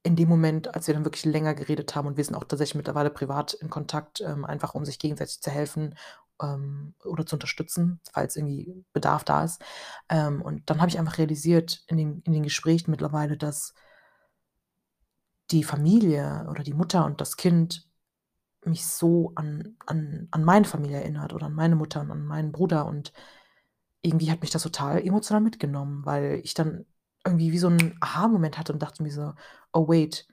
in 0.04 0.16
dem 0.16 0.30
Moment, 0.30 0.74
als 0.76 0.88
wir 0.88 0.94
dann 0.94 1.06
wirklich 1.06 1.26
länger 1.26 1.54
geredet 1.56 1.96
haben 1.96 2.08
und 2.08 2.18
wir 2.18 2.24
sind 2.26 2.36
auch 2.36 2.46
tatsächlich 2.46 2.76
mittlerweile 2.76 3.10
privat 3.12 3.54
in 3.54 3.70
Kontakt, 3.70 4.22
ähm, 4.22 4.46
einfach 4.46 4.74
um 4.76 4.86
sich 4.86 5.00
gegenseitig 5.00 5.42
zu 5.42 5.52
helfen, 5.52 5.96
ähm, 6.42 6.96
oder 7.06 7.26
zu 7.26 7.36
unterstützen, 7.36 8.00
falls 8.14 8.36
irgendwie 8.36 8.86
Bedarf 8.94 9.24
da 9.24 9.44
ist. 9.44 9.62
Ähm, 10.10 10.42
und 10.42 10.70
dann 10.70 10.80
habe 10.82 10.90
ich 10.90 11.00
einfach 11.00 11.18
realisiert 11.18 11.84
in 11.88 11.98
den 11.98 12.22
in 12.26 12.34
den 12.34 12.44
Gesprächen 12.44 12.92
mittlerweile, 12.92 13.38
dass 13.38 13.74
die 15.52 15.64
Familie 15.64 16.46
oder 16.50 16.64
die 16.64 16.74
Mutter 16.74 17.06
und 17.06 17.22
das 17.22 17.38
Kind 17.38 17.88
mich 18.66 18.86
so 18.88 19.34
an 19.36 19.78
an 19.88 20.28
an 20.32 20.44
meine 20.46 20.66
Familie 20.66 20.98
erinnert 21.00 21.34
oder 21.34 21.48
an 21.48 21.54
meine 21.56 21.76
Mutter 21.78 22.02
und 22.02 22.12
an 22.12 22.26
meinen 22.26 22.52
Bruder 22.52 22.86
und 22.88 23.14
irgendwie 24.04 24.32
hat 24.32 24.42
mich 24.42 24.52
das 24.52 24.64
total 24.64 25.02
emotional 25.06 25.42
mitgenommen, 25.42 26.06
weil 26.06 26.42
ich 26.44 26.54
dann 26.56 26.86
irgendwie 27.26 27.52
wie 27.54 27.60
so 27.60 27.70
'n 27.70 27.98
Aha-Moment 28.02 28.58
hatte 28.60 28.74
und 28.74 28.82
dachte 28.84 29.04
mir 29.04 29.12
so: 29.12 29.34
„Oh 29.74 29.88
wait, 29.90 30.28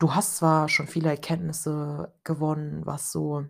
du 0.00 0.14
hast 0.14 0.38
zwar 0.38 0.68
schon 0.70 0.88
viele 0.88 1.10
Erkenntnisse 1.10 2.14
gewonnen, 2.24 2.86
was 2.86 3.12
so 3.12 3.46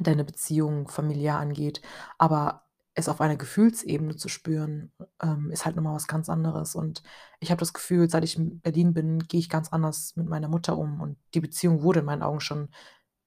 deine 0.00 0.24
Beziehung 0.24 0.88
familiär 0.88 1.38
angeht, 1.38 1.80
aber 2.18 2.64
es 2.94 3.08
auf 3.10 3.20
einer 3.20 3.36
Gefühlsebene 3.36 4.16
zu 4.16 4.28
spüren, 4.28 4.90
ähm, 5.22 5.50
ist 5.50 5.66
halt 5.66 5.76
noch 5.76 5.82
mal 5.82 5.94
was 5.94 6.06
ganz 6.08 6.28
anderes.“ 6.30 6.74
Und 6.74 7.02
ich 7.40 7.50
habe 7.50 7.58
das 7.60 7.72
Gefühl, 7.74 8.08
seit 8.10 8.24
ich 8.24 8.36
in 8.38 8.60
Berlin 8.60 8.94
bin, 8.94 9.18
gehe 9.20 9.40
ich 9.40 9.50
ganz 9.50 9.70
anders 9.72 10.16
mit 10.16 10.26
meiner 10.28 10.48
Mutter 10.48 10.78
um 10.78 11.00
und 11.00 11.18
die 11.34 11.40
Beziehung 11.40 11.82
wurde 11.82 12.00
in 12.00 12.06
meinen 12.06 12.22
Augen 12.22 12.40
schon 12.40 12.68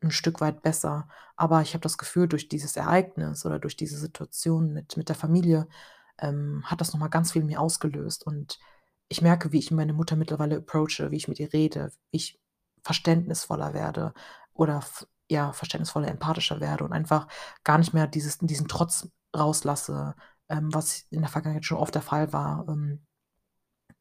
'n 0.02 0.12
Stück 0.12 0.42
weit 0.42 0.62
besser. 0.64 1.08
Aber 1.36 1.62
ich 1.62 1.74
habe 1.74 1.82
das 1.82 1.98
Gefühl, 1.98 2.28
durch 2.28 2.48
dieses 2.50 2.76
Ereignis 2.78 3.46
oder 3.46 3.60
durch 3.60 3.76
diese 3.78 3.98
Situation 3.98 4.74
mit 4.74 4.98
mit 4.98 5.10
der 5.10 5.16
Familie, 5.16 5.68
ähm, 6.20 6.64
hat 6.66 6.82
das 6.82 6.94
noch 6.94 7.00
mal 7.00 7.08
ganz 7.10 7.32
viel 7.34 7.42
in 7.42 7.48
mir 7.48 7.62
ausgelöst. 7.62 8.26
Und 8.26 8.60
ich 9.10 9.22
merke, 9.22 9.52
wie 9.52 9.60
ich 9.60 9.72
meine 9.72 9.94
Mutter 9.94 10.16
mittlerweile 10.16 10.58
approache, 10.58 11.12
wie 11.12 11.18
ich 11.18 11.28
mit 11.28 11.40
ihr 11.40 11.52
rede, 11.54 11.92
wie 12.12 12.18
ich 12.18 12.40
verständnisvoller 12.84 13.74
werde 13.74 14.14
oder 14.54 14.82
ja, 15.30 15.52
verständnisvoller, 15.54 16.08
empathischer 16.10 16.60
werde 16.62 16.84
und 16.86 16.94
einfach 16.94 17.28
gar 17.64 17.78
nicht 17.78 17.94
mehr 17.94 18.08
dieses 18.08 18.40
diesen 18.40 18.68
Trotz 18.68 19.10
rauslasse, 19.36 20.16
ähm, 20.50 20.74
was 20.74 21.06
in 21.12 21.22
der 21.22 21.30
Vergangenheit 21.30 21.66
schon 21.66 21.78
oft 21.78 21.96
der 21.96 22.02
Fall 22.02 22.34
war, 22.34 22.66
ähm, 22.70 23.06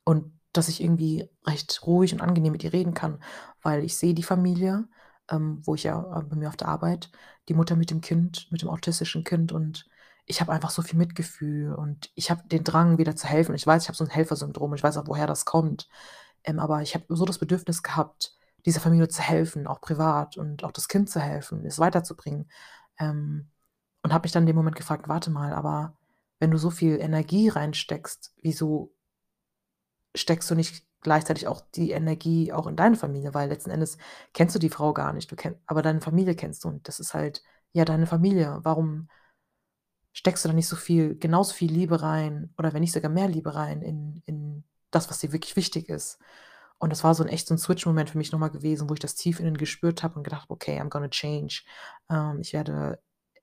und 0.05 0.33
dass 0.53 0.69
ich 0.69 0.83
irgendwie 0.83 1.29
recht 1.47 1.83
ruhig 1.87 2.13
und 2.13 2.21
angenehm 2.21 2.53
mit 2.53 2.65
ihr 2.65 2.73
reden 2.73 2.95
kann, 2.95 3.23
weil 3.63 3.85
ich 3.85 3.97
sehe 3.97 4.15
die 4.15 4.23
Familie, 4.23 4.89
ähm, 5.31 5.61
wo 5.65 5.75
ich 5.75 5.85
ja 5.85 6.01
äh, 6.21 6.23
bei 6.25 6.37
mir 6.37 6.49
auf 6.49 6.57
der 6.57 6.69
Arbeit, 6.69 7.11
die 7.49 7.55
Mutter 7.55 7.77
mit 7.77 7.91
dem 7.91 8.01
Kind, 8.01 8.49
mit 8.51 8.63
dem 8.63 8.71
autistischen 8.71 9.25
Kind 9.25 9.53
und 9.53 9.87
ich 10.27 10.41
habe 10.41 10.53
einfach 10.53 10.71
so 10.71 10.83
viel 10.83 10.99
Mitgefühl 10.99 11.75
und 11.75 12.11
ich 12.15 12.31
habe 12.31 12.43
den 12.49 12.65
Drang, 12.65 12.99
wieder 12.99 13.17
zu 13.17 13.27
helfen. 13.27 13.55
Ich 13.55 13.67
weiß, 13.67 13.83
ich 13.85 13.89
habe 13.89 13.97
so 13.97 14.05
'n 14.05 14.11
Helfersyndrom 14.11 14.75
ich 14.75 14.83
weiß 14.83 14.97
auch, 14.99 15.07
woher 15.09 15.27
das 15.27 15.45
kommt. 15.47 15.89
Ähm, 16.45 16.59
aber 16.61 16.83
ich 16.83 16.95
habe 16.95 17.05
so 17.11 17.25
das 17.27 17.39
Bedürfnis 17.39 17.83
gehabt, 17.83 18.38
dieser 18.67 18.81
Familie 18.81 19.09
zu 19.09 19.23
helfen, 19.23 19.67
auch 19.67 19.81
privat 19.81 20.37
und 20.37 20.65
auch 20.65 20.73
das 20.73 20.89
Kind 20.89 21.11
zu 21.11 21.21
helfen, 21.21 21.65
es 21.67 21.79
weiterzubringen. 21.79 22.51
Ähm, 22.99 23.51
und 24.03 24.13
habe 24.13 24.25
mich 24.25 24.33
dann 24.33 24.45
in 24.45 24.49
dem 24.49 24.57
Moment 24.57 24.77
gefragt: 24.77 25.09
„Warte 25.09 25.31
mal, 25.31 25.53
aber 25.53 25.97
wenn 26.41 26.51
du 26.51 26.59
so 26.59 26.71
viel 26.71 26.99
Energie 27.01 27.49
reinsteckst, 27.49 28.33
wieso 28.43 28.93
steckst 30.15 30.51
du 30.51 30.55
nicht 30.55 30.85
gleichzeitig 31.01 31.47
auch 31.47 31.61
die 31.75 31.91
Energie 31.93 32.53
auch 32.53 32.67
in 32.67 32.77
deine 32.77 32.97
Familie?“ 32.97 33.35
Weil 33.35 33.49
letzten 33.49 33.71
Endes 33.71 33.99
kennst 34.35 34.55
du 34.55 34.59
die 34.59 34.71
Frau 34.71 34.93
gar 34.93 35.13
nicht, 35.13 35.31
du 35.31 35.37
kenn 35.37 35.57
aber 35.67 35.83
deine 35.83 36.01
Familie 36.01 36.35
kennst 36.35 36.65
du 36.65 36.69
und 36.69 36.89
das 36.89 37.01
ist 37.01 37.15
halt, 37.15 37.43
ja, 37.73 37.85
deine 37.85 38.07
Familie. 38.07 38.59
Warum 38.63 39.09
steckst 40.13 40.45
du 40.45 40.49
da 40.49 40.55
nicht 40.55 40.69
so 40.69 40.77
viel 40.77 41.17
genauso 41.17 41.55
viel 41.55 41.71
Liebe 41.73 42.03
rein 42.03 42.53
oder 42.59 42.73
wenn 42.73 42.81
nicht 42.81 42.93
sogar 42.93 43.11
mehr 43.11 43.29
Liebe 43.29 43.55
rein 43.55 43.83
in 43.83 44.23
in 44.27 44.65
das, 44.91 45.11
was 45.11 45.19
dir 45.21 45.33
wirklich 45.33 45.57
wichtig 45.57 45.89
ist? 45.89 46.19
Und 46.79 46.91
das 46.91 47.05
war 47.05 47.15
so 47.15 47.23
'n 47.25 47.29
echt 47.29 47.49
so 47.49 47.55
'n 47.55 47.59
Switch-Moment 47.59 48.11
für 48.11 48.19
mich 48.19 48.33
noch 48.33 48.39
mal 48.39 48.49
gewesen, 48.49 48.89
wo 48.89 48.95
ich 48.95 49.01
das 49.01 49.15
tief 49.17 49.41
innen 49.41 49.57
gespürt 49.57 50.03
habe 50.03 50.17
und 50.17 50.25
gedacht 50.25 50.43
habe: 50.43 50.55
„Okay, 50.55 50.81
I'm 50.81 50.89
gonna 50.91 51.09
change.“ 51.09 51.65
Ähm, 52.11 52.41
ich 52.41 52.53
werde 52.53 53.01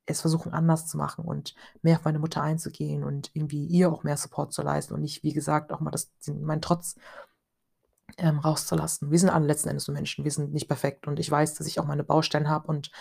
es 0.07 0.21
versuchen, 0.21 0.53
anders 0.53 0.87
zu 0.87 0.97
machen 0.97 1.25
und 1.25 1.55
mehr 1.81 1.97
auf 1.97 2.05
meine 2.05 2.19
Mutter 2.19 2.41
einzugehen 2.41 3.03
und 3.03 3.31
irgendwie 3.33 3.65
ihr 3.65 3.91
auch 3.91 4.03
mehr 4.03 4.17
Support 4.17 4.53
zu 4.53 4.61
leisten 4.61 4.93
und 4.93 5.01
nicht, 5.01 5.23
wie 5.23 5.33
gesagt, 5.33 5.73
auch 5.73 5.79
mal 5.81 5.91
das 5.91 6.11
meinen 6.27 6.61
Trotz 6.61 6.95
ähm, 8.17 8.39
rauszulassen. 8.39 9.11
Wir 9.11 9.19
sind 9.19 9.29
alle 9.29 9.47
letzten 9.47 9.69
Endes 9.69 9.87
nur 9.87 9.95
Menschen. 9.95 10.23
Wir 10.23 10.31
sind 10.31 10.53
nicht 10.53 10.67
perfekt 10.67 11.07
und 11.07 11.19
ich 11.19 11.29
weiß, 11.29 11.55
dass 11.55 11.67
ich 11.67 11.79
auch 11.79 11.85
meine 11.85 12.03
Baustellen 12.03 12.49
habe 12.49 12.67
und 12.67 12.91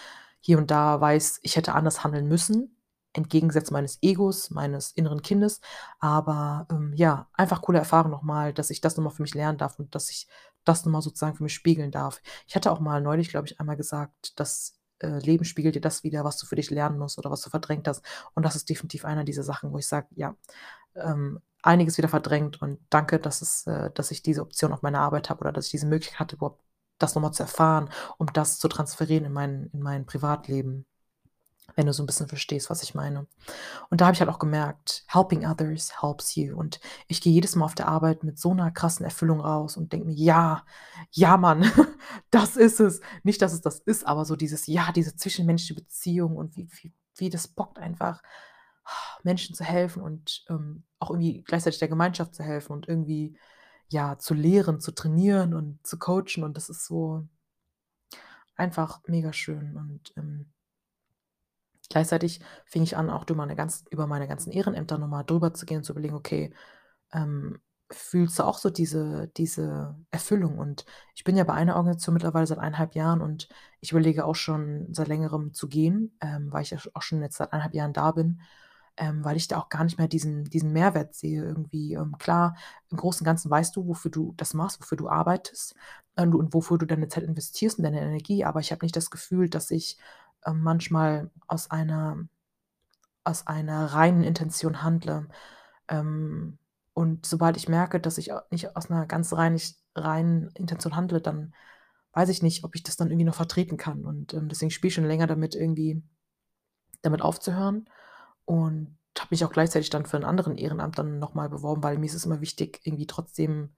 hier 0.40 0.58
und 0.58 0.70
da 0.70 1.00
weiß, 1.00 1.40
ich 1.42 1.56
hätte 1.56 1.74
anders 1.74 2.04
handeln 2.04 2.26
müssen, 2.28 2.76
entgegengesetzt 3.14 3.72
meines 3.72 3.98
Egos, 4.02 4.50
meines 4.50 4.92
inneren 4.92 5.22
Kindes. 5.22 5.60
Aber, 6.00 6.66
ähm, 6.70 6.92
ja, 6.96 7.28
einfach 7.32 7.62
coole 7.62 7.78
Erfahrung 7.78 8.10
noch 8.10 8.22
mal, 8.22 8.52
dass 8.52 8.70
ich 8.70 8.80
das 8.80 8.96
noch 8.96 9.04
mal 9.04 9.10
für 9.10 9.22
mich 9.22 9.34
lernen 9.34 9.58
darf 9.58 9.78
und 9.78 9.94
dass 9.94 10.10
ich 10.10 10.28
das 10.64 10.84
noch 10.84 10.92
mal 10.92 11.02
sozusagen 11.02 11.36
für 11.36 11.42
mich 11.42 11.54
spiegeln 11.54 11.90
darf. 11.90 12.20
Ich 12.46 12.56
hatte 12.56 12.70
auch 12.72 12.80
mal 12.80 13.00
neulich, 13.00 13.28
glaube 13.30 13.46
ich, 13.46 13.60
einmal 13.60 13.76
gesagt, 13.76 14.32
das, 14.36 14.78
äh, 15.00 15.18
Leben 15.18 15.44
spiegelt 15.44 15.74
dir 15.74 15.80
das 15.80 16.04
wider, 16.04 16.24
was 16.24 16.36
du 16.38 16.46
für 16.46 16.56
dich 16.56 16.70
lernen 16.70 16.98
musst 16.98 17.18
oder 17.18 17.30
was 17.30 17.42
du 17.42 17.50
verdrängt 17.50 17.88
hast. 17.88 18.04
Und 18.34 18.44
das 18.44 18.56
ist 18.56 18.68
definitiv 18.68 19.04
einer 19.04 19.24
dieser 19.24 19.42
Sachen, 19.42 19.72
wo 19.72 19.78
ich 19.78 19.86
sage, 19.86 20.08
ja, 20.14 20.36
ähm, 20.96 21.40
einiges 21.62 21.98
wieder 21.98 22.08
verdrängt 22.08 22.60
und 22.62 22.80
danke, 22.90 23.18
dass 23.18 23.42
es 23.42 23.66
äh, 23.66 23.90
dass 23.92 24.10
ich 24.10 24.22
diese 24.22 24.42
Option 24.42 24.72
auf 24.72 24.82
meiner 24.82 25.00
Arbeit 25.00 25.30
habe 25.30 25.40
oder 25.40 25.52
dass 25.52 25.66
ich 25.66 25.70
diese 25.72 25.86
Möglichkeit 25.86 26.20
hatte, 26.20 26.36
überhaupt 26.36 26.62
das 26.98 27.14
noch 27.14 27.22
mal 27.22 27.32
zu 27.32 27.42
erfahren, 27.42 27.90
um 28.18 28.26
das 28.32 28.58
zu 28.58 28.68
transferieren 28.68 29.24
in 29.24 29.32
mein 29.32 29.70
in 29.72 29.80
mein 29.82 30.06
Privatleben, 30.06 30.86
wenn 31.76 31.86
du 31.86 31.92
so 31.92 32.02
'n 32.02 32.06
bisschen 32.06 32.28
verstehst, 32.28 32.70
was 32.70 32.82
ich 32.82 32.94
meine. 32.94 33.26
Und 33.90 34.00
da 34.00 34.06
habe 34.06 34.14
ich 34.14 34.20
halt 34.20 34.30
auch 34.30 34.38
gemerkt, 34.40 35.04
helping 35.08 35.46
others 35.46 36.02
helps 36.02 36.36
you. 36.36 36.56
Und 36.56 36.80
ich 37.08 37.20
gehe 37.22 37.32
jedes 37.32 37.56
Mal 37.56 37.66
auf 37.66 37.74
der 37.76 37.88
Arbeit 37.88 38.24
mit 38.24 38.38
so 38.38 38.54
'ner 38.54 38.70
krassen 38.72 39.04
Erfüllung 39.06 39.40
raus 39.40 39.76
und 39.76 39.92
denke 39.92 40.06
mir: 40.08 40.14
„Ja, 40.14 40.64
ja, 41.12 41.36
Mann, 41.38 41.62
das 42.30 42.56
ist 42.56 42.80
es.“ 42.80 43.00
Nicht, 43.24 43.42
dass 43.42 43.52
es 43.54 43.62
das 43.62 43.80
ist, 43.80 44.06
aber 44.06 44.24
so 44.26 44.36
dieses 44.36 44.66
ja, 44.68 44.92
diese 44.92 45.16
zwischenmenschliche 45.16 45.74
Beziehung 45.74 46.36
und 46.36 46.56
wie 46.56 46.68
wie 46.82 46.92
wie 47.18 47.30
das 47.30 47.48
bockt 47.48 47.78
einfach, 47.78 48.22
Menschen 49.24 49.54
zu 49.56 49.64
helfen 49.64 50.02
und, 50.02 50.44
ähm, 50.50 50.84
auch 51.00 51.10
irgendwie 51.10 51.42
gleichzeitig 51.44 51.78
der 51.80 51.88
Gemeinschaft 51.88 52.34
zu 52.34 52.42
helfen 52.44 52.72
und 52.72 52.88
irgendwie, 52.88 53.38
ja, 53.90 54.18
zu 54.18 54.34
lehren, 54.34 54.80
zu 54.80 54.92
trainieren 54.94 55.54
und 55.54 55.86
zu 55.86 55.98
coachen 55.98 56.44
und 56.44 56.56
das 56.56 56.68
ist 56.70 56.86
so 56.86 57.26
einfach 58.58 59.00
mega 59.08 59.32
schön 59.32 59.76
und, 59.76 60.12
ähm 60.16 60.46
gleichzeitig 61.94 62.40
fing 62.66 62.82
ich 62.82 62.96
an, 62.96 63.10
auch 63.10 63.24
durch 63.24 63.38
meine 63.38 63.56
ganzen 63.56 63.86
über 63.90 64.06
meine 64.06 64.28
ganzen 64.28 64.52
Ehrenämter 64.52 64.98
noch 64.98 65.08
mal 65.08 65.24
drüber 65.24 65.54
zu 65.54 65.66
gehen 65.66 65.78
und 65.78 65.84
zu 65.84 65.92
überlegen: 65.92 66.14
„Okay, 66.16 66.52
ähm, 67.12 67.60
fühlst 67.90 68.38
du 68.38 68.44
auch 68.44 68.58
so 68.58 68.70
diese 68.70 69.28
diese 69.36 69.96
Erfüllung?“ 70.10 70.58
Und 70.58 70.84
ich 71.14 71.24
bin 71.24 71.36
ja 71.36 71.44
bei 71.44 71.54
einer 71.54 71.76
Organisation 71.76 72.14
mittlerweile 72.14 72.46
seit 72.46 72.58
1,5 72.58 72.94
Jahren 72.94 73.20
und 73.22 73.48
ich 73.80 73.92
überlege 73.92 74.24
auch 74.26 74.36
schon 74.36 74.88
seit 74.92 75.08
Längerem 75.08 75.52
zu 75.54 75.68
gehen, 75.68 76.16
ähm, 76.20 76.52
weil 76.52 76.62
ich 76.62 76.70
ja 76.70 76.78
auch 76.94 77.02
schon 77.02 77.22
jetzt 77.22 77.36
seit 77.38 77.52
1,5 77.52 77.74
Jahren 77.74 77.92
da 77.92 78.12
bin, 78.12 78.40
ähm, 78.96 79.24
weil 79.24 79.36
ich 79.36 79.48
da 79.48 79.58
auch 79.58 79.68
gar 79.68 79.84
nicht 79.84 79.98
mehr 79.98 80.08
diesen 80.08 80.44
diesen 80.44 80.72
Mehrwert 80.72 81.14
sehe 81.14 81.42
irgendwie. 81.44 81.94
Ähm, 81.94 82.16
klar, 82.18 82.56
im 82.90 82.96
Großen 82.98 83.20
und 83.22 83.26
Ganzen 83.26 83.50
weißt 83.50 83.74
du, 83.76 83.86
wofür 83.88 84.10
du 84.10 84.34
das 84.36 84.54
machst, 84.54 84.80
wofür 84.80 84.96
du 84.98 85.08
arbeitest, 85.08 85.74
ähm, 86.16 86.34
und 86.34 86.54
wofür 86.54 86.78
du 86.78 86.86
deine 86.86 87.08
Zeit 87.08 87.24
investierst 87.24 87.78
und 87.78 87.84
deine 87.84 88.00
Energie, 88.00 88.44
aber 88.44 88.60
ich 88.60 88.70
habe 88.72 88.84
nicht 88.84 88.96
das 88.96 89.10
Gefühl, 89.10 89.48
dass 89.50 89.70
ich, 89.70 89.98
ähm, 90.46 90.62
manchmal 90.62 91.30
aus 91.48 91.70
einer 91.70 92.18
aus 93.24 93.46
einer 93.46 93.86
reinen 93.94 94.24
Intention 94.24 94.82
handle. 94.82 95.28
Ähm, 95.88 96.58
und 96.94 97.26
sobald 97.26 97.56
ich 97.58 97.68
merke, 97.68 98.00
dass 98.00 98.18
ich 98.18 98.30
nicht 98.50 98.76
aus 98.76 98.90
'ner 98.90 99.06
ganz 99.06 99.32
reinig 99.34 99.76
reinen 99.96 100.50
Intention 100.56 100.96
handle, 100.96 101.20
dann 101.22 101.54
weiß 102.14 102.28
ich 102.30 102.42
nicht, 102.42 102.64
ob 102.64 102.74
ich 102.76 102.82
das 102.84 102.96
dann 102.96 103.08
irgendwie 103.10 103.24
noch 103.26 103.34
vertreten 103.36 103.76
kann. 103.78 104.04
Und, 104.06 104.34
ähm, 104.34 104.48
deswegen 104.50 104.70
spiele 104.72 104.88
ich 104.90 104.94
schon 104.96 105.04
länger 105.06 105.26
damit, 105.28 105.54
irgendwie 105.56 106.02
damit 107.02 107.22
aufzuhören 107.22 107.88
und 108.46 108.96
habe 109.18 109.28
mich 109.32 109.44
auch 109.44 109.52
gleichzeitig 109.52 109.90
dann 109.90 110.06
für 110.06 110.16
'n 110.18 110.24
anderen 110.24 110.56
Ehrenamt 110.58 110.98
dann 110.98 111.18
noch 111.20 111.34
mal 111.34 111.48
beworben, 111.50 111.82
weil 111.84 111.98
mir 111.98 112.06
ist 112.06 112.14
es 112.14 112.26
immer 112.26 112.40
wichtig, 112.42 112.80
irgendwie 112.84 113.06
trotzdem 113.08 113.74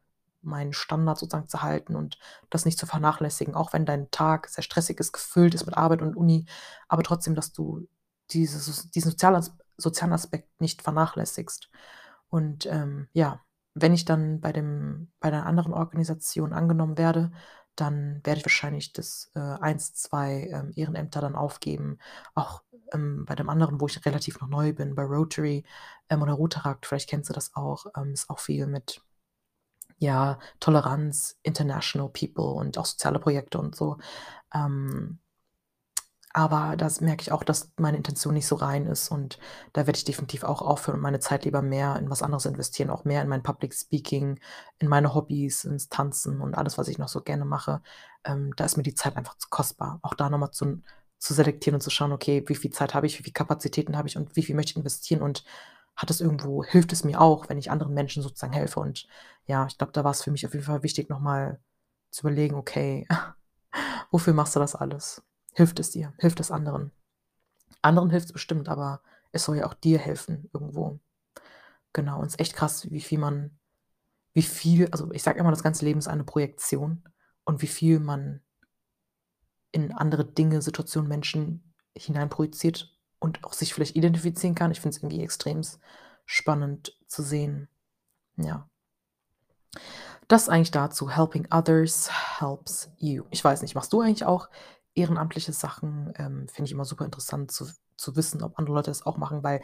meinen 0.46 0.72
Standard 0.72 1.18
sozusagen 1.18 1.48
zu 1.48 1.62
halten 1.62 1.96
und 1.96 2.18
das 2.50 2.64
nicht 2.64 2.78
zu 2.78 2.86
vernachlässigen, 2.86 3.54
auch 3.54 3.72
wenn 3.72 3.86
dein 3.86 4.10
Tag 4.10 4.48
sehr 4.48 4.62
stressig 4.62 5.00
ist, 5.00 5.12
gefüllt 5.12 5.54
ist 5.54 5.66
mit 5.66 5.76
Arbeit 5.76 6.02
und 6.02 6.16
Uni, 6.16 6.46
aber 6.88 7.02
trotzdem, 7.02 7.34
dass 7.34 7.52
du 7.52 7.86
dieses 8.30 8.90
diesen 8.90 9.10
sozialen 9.12 9.44
sozialen 9.78 10.12
Aspekt 10.14 10.60
nicht 10.60 10.82
vernachlässigst. 10.82 11.70
Und, 12.28 12.66
ähm, 12.66 13.08
ja, 13.12 13.40
wenn 13.74 13.92
ich 13.94 14.04
dann 14.04 14.40
bei 14.40 14.52
dem 14.52 15.12
bei 15.20 15.30
der 15.30 15.46
anderen 15.46 15.72
Organisation 15.74 16.52
angenommen 16.52 16.98
werde, 16.98 17.30
dann 17.76 18.20
werde 18.24 18.38
ich 18.40 18.46
wahrscheinlich 18.46 18.92
das, 18.94 19.30
äh, 19.34 19.40
1, 19.40 19.94
2, 19.94 20.48
ähm, 20.50 20.72
Ehrenämter 20.76 21.20
dann 21.20 21.36
aufgeben. 21.36 21.98
Auch, 22.34 22.62
ähm, 22.92 23.24
bei 23.26 23.34
dem 23.34 23.50
anderen, 23.50 23.80
wo 23.80 23.86
ich 23.86 24.04
relativ 24.06 24.40
noch 24.40 24.48
neu 24.48 24.72
bin, 24.72 24.94
bei 24.94 25.02
Rotary, 25.04 25.64
ähm, 26.08 26.22
oder 26.22 26.32
Rotaract, 26.34 26.86
vielleicht 26.86 27.10
kennst 27.10 27.28
du 27.30 27.34
das 27.34 27.54
auch, 27.54 27.86
ähm, 27.96 28.12
ist 28.12 28.30
auch 28.30 28.38
viel 28.38 28.66
mit, 28.66 29.02
ja, 29.98 30.38
Toleranz, 30.60 31.38
International 31.42 32.08
People 32.10 32.44
und 32.46 32.78
auch 32.78 32.86
soziale 32.86 33.18
Projekte 33.18 33.58
und 33.58 33.74
so. 33.76 33.98
Ähm, 34.54 35.20
aber 36.32 36.76
das 36.76 37.00
merke 37.00 37.22
ich 37.22 37.32
auch, 37.32 37.42
dass 37.44 37.72
meine 37.78 37.96
Intention 37.96 38.34
nicht 38.34 38.46
so 38.46 38.56
rein 38.56 38.86
ist 38.86 39.08
und 39.10 39.38
da 39.72 39.86
werde 39.86 39.96
ich 39.96 40.04
definitiv 40.04 40.44
auch 40.44 40.60
aufhören 40.60 40.96
und 40.96 41.02
meine 41.02 41.18
Zeit 41.20 41.46
lieber 41.46 41.62
mehr 41.62 41.96
in 41.96 42.10
was 42.10 42.22
anderes 42.22 42.44
investieren, 42.44 42.90
auch 42.90 43.04
mehr 43.04 43.22
in 43.22 43.28
mein 43.28 43.42
Public 43.42 43.72
Speaking, 43.74 44.38
in 44.78 44.88
meine 44.88 45.14
Hobbys, 45.14 45.64
ins 45.64 45.88
Tanzen 45.88 46.42
und 46.42 46.54
alles, 46.54 46.76
was 46.76 46.88
ich 46.88 46.98
noch 46.98 47.08
so 47.08 47.22
gerne 47.22 47.46
mache. 47.46 47.80
Ähm, 48.24 48.52
da 48.56 48.64
ist 48.66 48.76
mir 48.76 48.82
die 48.82 48.94
Zeit 48.94 49.16
einfach 49.16 49.36
zu 49.38 49.48
kostbar. 49.50 49.98
Auch 50.02 50.14
da 50.14 50.28
noch 50.30 50.38
mal 50.38 50.52
zu 50.52 50.82
zu 51.18 51.32
selektieren 51.32 51.76
und 51.76 51.80
zu 51.80 51.88
schauen: 51.90 52.12
„Okay, 52.12 52.44
wie 52.46 52.54
viel 52.54 52.70
Zeit 52.70 52.92
habe 52.94 53.06
ich, 53.06 53.18
wie 53.18 53.22
viel 53.24 53.32
Kapazitäten 53.32 53.96
habe 53.96 54.06
ich 54.08 54.18
und 54.18 54.36
wie 54.36 54.42
viel 54.42 54.54
möchte 54.54 54.72
ich 54.72 54.76
investieren 54.76 55.22
und 55.22 55.42
hat 55.96 56.10
es 56.10 56.20
irgendwo 56.20 56.64
hilft 56.64 56.92
es 56.92 57.04
mir 57.04 57.20
auch, 57.20 57.48
wenn 57.48 57.58
ich 57.58 57.70
anderen 57.70 57.94
Menschen 57.94 58.22
sozusagen 58.22 58.52
helfe?“ 58.52 58.80
Und 58.80 59.06
ja, 59.46 59.66
ich 59.66 59.78
glaube, 59.78 59.92
da 59.92 60.04
war's 60.04 60.22
für 60.22 60.30
mich 60.30 60.46
auf 60.46 60.52
jeden 60.54 60.66
Fall 60.66 60.82
wichtig, 60.82 61.08
noch 61.08 61.20
mal 61.20 61.60
zu 62.10 62.22
überlegen: 62.22 62.56
„Okay, 62.56 63.06
wofür 64.10 64.34
machst 64.34 64.56
du 64.56 64.60
das 64.60 64.74
alles? 64.74 65.22
Hilft 65.54 65.80
es 65.80 65.90
dir? 65.90 66.12
Hilft 66.18 66.40
es 66.40 66.50
anderen?“ 66.50 66.92
Anderen 67.82 68.10
hilft's 68.10 68.32
bestimmt, 68.32 68.68
aber 68.68 69.02
es 69.32 69.44
soll 69.44 69.58
ja 69.58 69.66
auch 69.66 69.74
dir 69.74 69.98
helfen 69.98 70.50
irgendwo. 70.52 71.00
Genau, 71.92 72.20
und 72.20 72.26
ist 72.26 72.40
echt 72.40 72.54
krass, 72.54 72.90
wie 72.90 73.00
viel 73.00 73.18
man 73.18 73.58
wie 74.34 74.42
viel 74.42 74.88
also, 74.90 75.10
ich 75.12 75.22
sage 75.22 75.40
immer, 75.40 75.50
das 75.50 75.62
ganze 75.62 75.84
Leben 75.86 75.98
ist 75.98 76.08
eine 76.08 76.24
Projektion 76.24 77.02
und 77.44 77.62
wie 77.62 77.66
viel 77.66 78.00
man 78.00 78.42
in 79.72 79.92
andere 79.92 80.24
Dinge, 80.24 80.62
Situationen, 80.62 81.08
Menschen 81.08 81.74
hineinprojiziert 81.96 82.95
und 83.18 83.44
auch 83.44 83.52
sich 83.52 83.74
vielleicht 83.74 83.96
identifizieren 83.96 84.54
kann. 84.54 84.70
Ich 84.70 84.80
finde 84.80 84.96
es 84.96 85.02
irgendwie 85.02 85.22
extremst 85.22 85.80
spannend 86.24 86.96
zu 87.06 87.22
sehen. 87.22 87.68
Ja. 88.36 88.68
Das 90.28 90.48
eigentlich 90.48 90.72
dazu. 90.72 91.10
Helping 91.10 91.46
others 91.52 92.10
helps 92.40 92.90
you. 92.98 93.24
Ich 93.30 93.42
weiß 93.42 93.62
nicht, 93.62 93.74
machst 93.74 93.92
du 93.92 94.00
eigentlich 94.00 94.24
auch 94.24 94.48
ehrenamtliche 94.94 95.52
Sachen? 95.52 96.12
Ähm, 96.16 96.48
finde 96.48 96.66
ich 96.66 96.72
immer 96.72 96.84
super 96.84 97.04
interessant 97.04 97.52
zu 97.52 97.66
zu 97.96 98.16
wissen, 98.16 98.42
ob 98.42 98.58
andere 98.58 98.74
Leute 98.76 98.90
das 98.90 99.04
auch 99.04 99.16
machen, 99.16 99.42
weil 99.42 99.62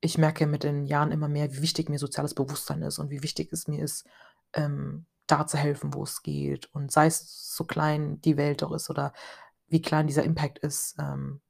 ich 0.00 0.18
merke 0.18 0.46
mit 0.46 0.64
den 0.64 0.86
Jahren 0.86 1.12
immer 1.12 1.28
mehr, 1.28 1.52
wie 1.52 1.62
wichtig 1.62 1.88
mir 1.88 1.98
soziales 1.98 2.34
Bewusstsein 2.34 2.82
ist 2.82 2.98
und 2.98 3.10
wie 3.10 3.22
wichtig 3.22 3.52
es 3.52 3.68
mir 3.68 3.82
ist, 3.82 4.06
ähm, 4.54 5.06
da 5.26 5.46
zu 5.46 5.56
helfen, 5.56 5.94
wo 5.94 6.02
es 6.04 6.22
geht. 6.22 6.66
Und 6.72 6.90
sei 6.90 7.06
es 7.06 7.54
so 7.54 7.64
klein 7.64 8.20
die 8.22 8.36
Welt 8.36 8.62
auch 8.62 8.72
ist 8.72 8.88
oder 8.90 9.12
wie 9.68 9.82
klein 9.82 10.06
dieser 10.06 10.24
Impact 10.24 10.58
ist, 10.58 10.96
ähm, 10.98 11.40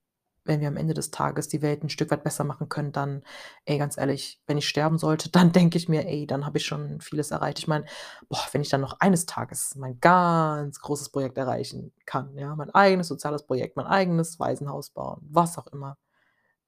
wenn 0.50 0.60
wir 0.60 0.68
am 0.68 0.76
Ende 0.78 0.94
des 0.94 1.12
Tages 1.12 1.48
die 1.48 1.62
Welt 1.62 1.84
'n 1.84 1.90
Stück 1.90 2.10
weit 2.12 2.24
besser 2.24 2.44
machen 2.44 2.68
können, 2.68 2.92
dann 2.92 3.22
ey, 3.66 3.78
ganz 3.78 3.98
ehrlich, 3.98 4.42
wenn 4.48 4.58
ich 4.58 4.68
sterben 4.68 4.98
sollte, 4.98 5.30
dann 5.32 5.52
denke 5.52 5.78
ich 5.78 5.88
mir: 5.88 6.06
„Ey, 6.06 6.26
dann 6.26 6.46
habe 6.46 6.58
ich 6.58 6.66
schon 6.66 7.00
vieles 7.00 7.30
erreicht.“ 7.32 7.58
Ich 7.60 7.68
meine, 7.68 7.86
boah, 8.28 8.44
wenn 8.52 8.62
ich 8.62 8.70
dann 8.70 8.82
noch 8.82 9.00
eines 9.00 9.26
Tages 9.26 9.76
mein 9.76 10.00
ganz 10.00 10.80
großes 10.80 11.10
Projekt 11.10 11.38
erreichen 11.38 11.92
kann, 12.06 12.36
ja, 12.38 12.54
mein 12.56 12.70
eigenes 12.74 13.08
soziales 13.08 13.44
Projekt, 13.46 13.76
mein 13.76 13.86
eigenes 13.86 14.38
Waisenhaus 14.40 14.90
bauen, 14.90 15.20
was 15.30 15.58
auch 15.58 15.66
immer. 15.68 15.96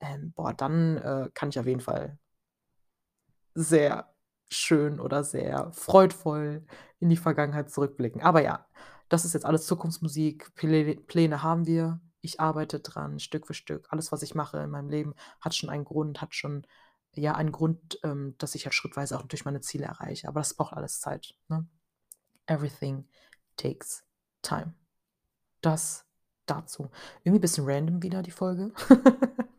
ähm, 0.00 0.32
boah, 0.36 0.54
dann, 0.54 0.96
äh, 0.98 1.30
kann 1.34 1.50
ich 1.50 1.58
auf 1.60 1.66
jeden 1.66 1.80
Fall 1.80 2.18
sehr 3.54 4.14
schön 4.50 5.00
oder 5.00 5.24
sehr 5.24 5.72
freudvoll 5.72 6.64
in 7.00 7.08
die 7.08 7.16
Vergangenheit 7.16 7.70
zurückblicken. 7.70 8.22
Aber 8.22 8.42
ja, 8.42 8.66
das 9.08 9.24
ist 9.24 9.34
jetzt 9.34 9.46
alles 9.46 9.66
Zukunftsmusik. 9.66 10.54
Plä 10.54 10.94
Pläne 10.96 11.42
haben 11.42 11.66
wir. 11.66 12.00
Ich 12.22 12.40
arbeite 12.40 12.80
dran, 12.80 13.18
Stück 13.20 13.46
für 13.46 13.54
Stück. 13.54 13.86
Alles, 13.90 14.12
was 14.12 14.22
ich 14.22 14.34
mache 14.34 14.58
in 14.58 14.70
meinem 14.70 14.88
Leben, 14.88 15.14
hat 15.40 15.54
schon 15.54 15.70
einen 15.70 15.84
Grund, 15.84 16.22
hat 16.22 16.34
schon, 16.34 16.66
ja, 17.14 17.34
einen 17.34 17.52
Grund, 17.52 17.98
ähm, 18.04 18.34
dass 18.38 18.54
ich 18.54 18.64
halt 18.64 18.74
schrittweise 18.74 19.18
auch 19.18 19.22
durch 19.22 19.44
meine 19.44 19.60
Ziele 19.60 19.86
erreiche. 19.86 20.28
Aber 20.28 20.40
das 20.40 20.54
braucht 20.54 20.74
alles 20.74 21.00
Zeit, 21.00 21.34
ne? 21.48 21.66
Everything 22.46 23.06
takes 23.56 24.04
time. 24.42 24.74
Das 25.60 26.06
dazu. 26.46 26.90
Irgendwie 27.24 27.40
bisschen 27.40 27.64
random 27.66 28.02
wieder 28.02 28.22
die 28.22 28.30
Folge. 28.30 28.72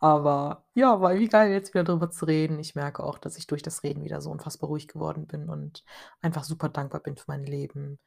Aber 0.00 0.64
ja, 0.74 1.00
war 1.00 1.12
irgendwie 1.12 1.28
geil, 1.28 1.52
jetzt 1.52 1.74
wieder 1.74 1.84
drüber 1.84 2.10
zu 2.10 2.24
reden. 2.24 2.58
Ich 2.58 2.74
merke 2.74 3.02
auch, 3.04 3.18
dass 3.18 3.36
ich 3.36 3.46
durch 3.46 3.62
das 3.62 3.82
Reden 3.82 4.02
wieder 4.04 4.20
so 4.20 4.30
unfassbar 4.30 4.68
ruhig 4.68 4.88
geworden 4.88 5.26
bin 5.26 5.48
und 5.48 5.84
einfach 6.22 6.44
super 6.44 6.68
dankbar 6.68 7.00
bin 7.02 7.16
für 7.16 7.26
mein 7.28 7.44
Leben, 7.44 7.98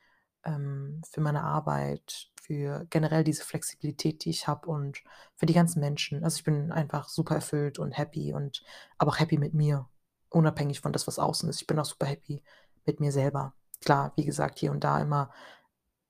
ähm, 0.44 1.02
für 1.12 1.22
meine 1.22 1.44
Arbeit, 1.44 2.32
für 2.44 2.86
generell 2.90 3.24
diese 3.24 3.44
Flexibilität, 3.46 4.26
die 4.26 4.30
ich 4.32 4.48
habe 4.48 4.68
und 4.70 5.02
für 5.36 5.46
die 5.46 5.54
ganzen 5.54 5.80
Menschen. 5.80 6.24
Also, 6.24 6.38
ich 6.38 6.44
bin 6.44 6.72
einfach 6.72 7.10
super 7.10 7.36
erfüllt 7.36 7.80
und 7.80 7.94
happy 7.94 8.34
und 8.34 8.64
aber 8.98 9.12
auch 9.12 9.20
happy 9.20 9.38
mit 9.38 9.54
mir, 9.54 9.88
unabhängig 10.30 10.82
von 10.82 10.94
das, 10.94 11.08
was 11.08 11.20
außen 11.20 11.50
ist. 11.50 11.62
Ich 11.62 11.68
bin 11.68 11.80
auch 11.80 11.86
super 11.86 12.06
happy 12.06 12.44
mit 12.86 13.00
mir 13.00 13.12
selber. 13.12 13.54
Klar, 13.82 14.14
wie 14.18 14.26
gesagt, 14.26 14.60
hier 14.60 14.72
und 14.72 14.84
da 14.84 15.02
immer 15.02 15.32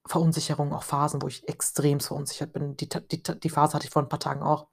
Verunsicherung, 0.07 0.73
auch 0.73 0.83
Phasen, 0.83 1.21
wo 1.21 1.27
ich 1.27 1.47
extremst 1.47 2.07
verunsichert 2.07 2.51
bin. 2.53 2.75
Die 2.77 2.89
die 2.89 3.23
die 3.23 3.49
Phase 3.49 3.73
hatte 3.73 3.85
ich 3.85 3.91
vor 3.91 4.01
ein 4.01 4.09
paar 4.09 4.19
Tagen 4.19 4.41
auch, 4.43 4.67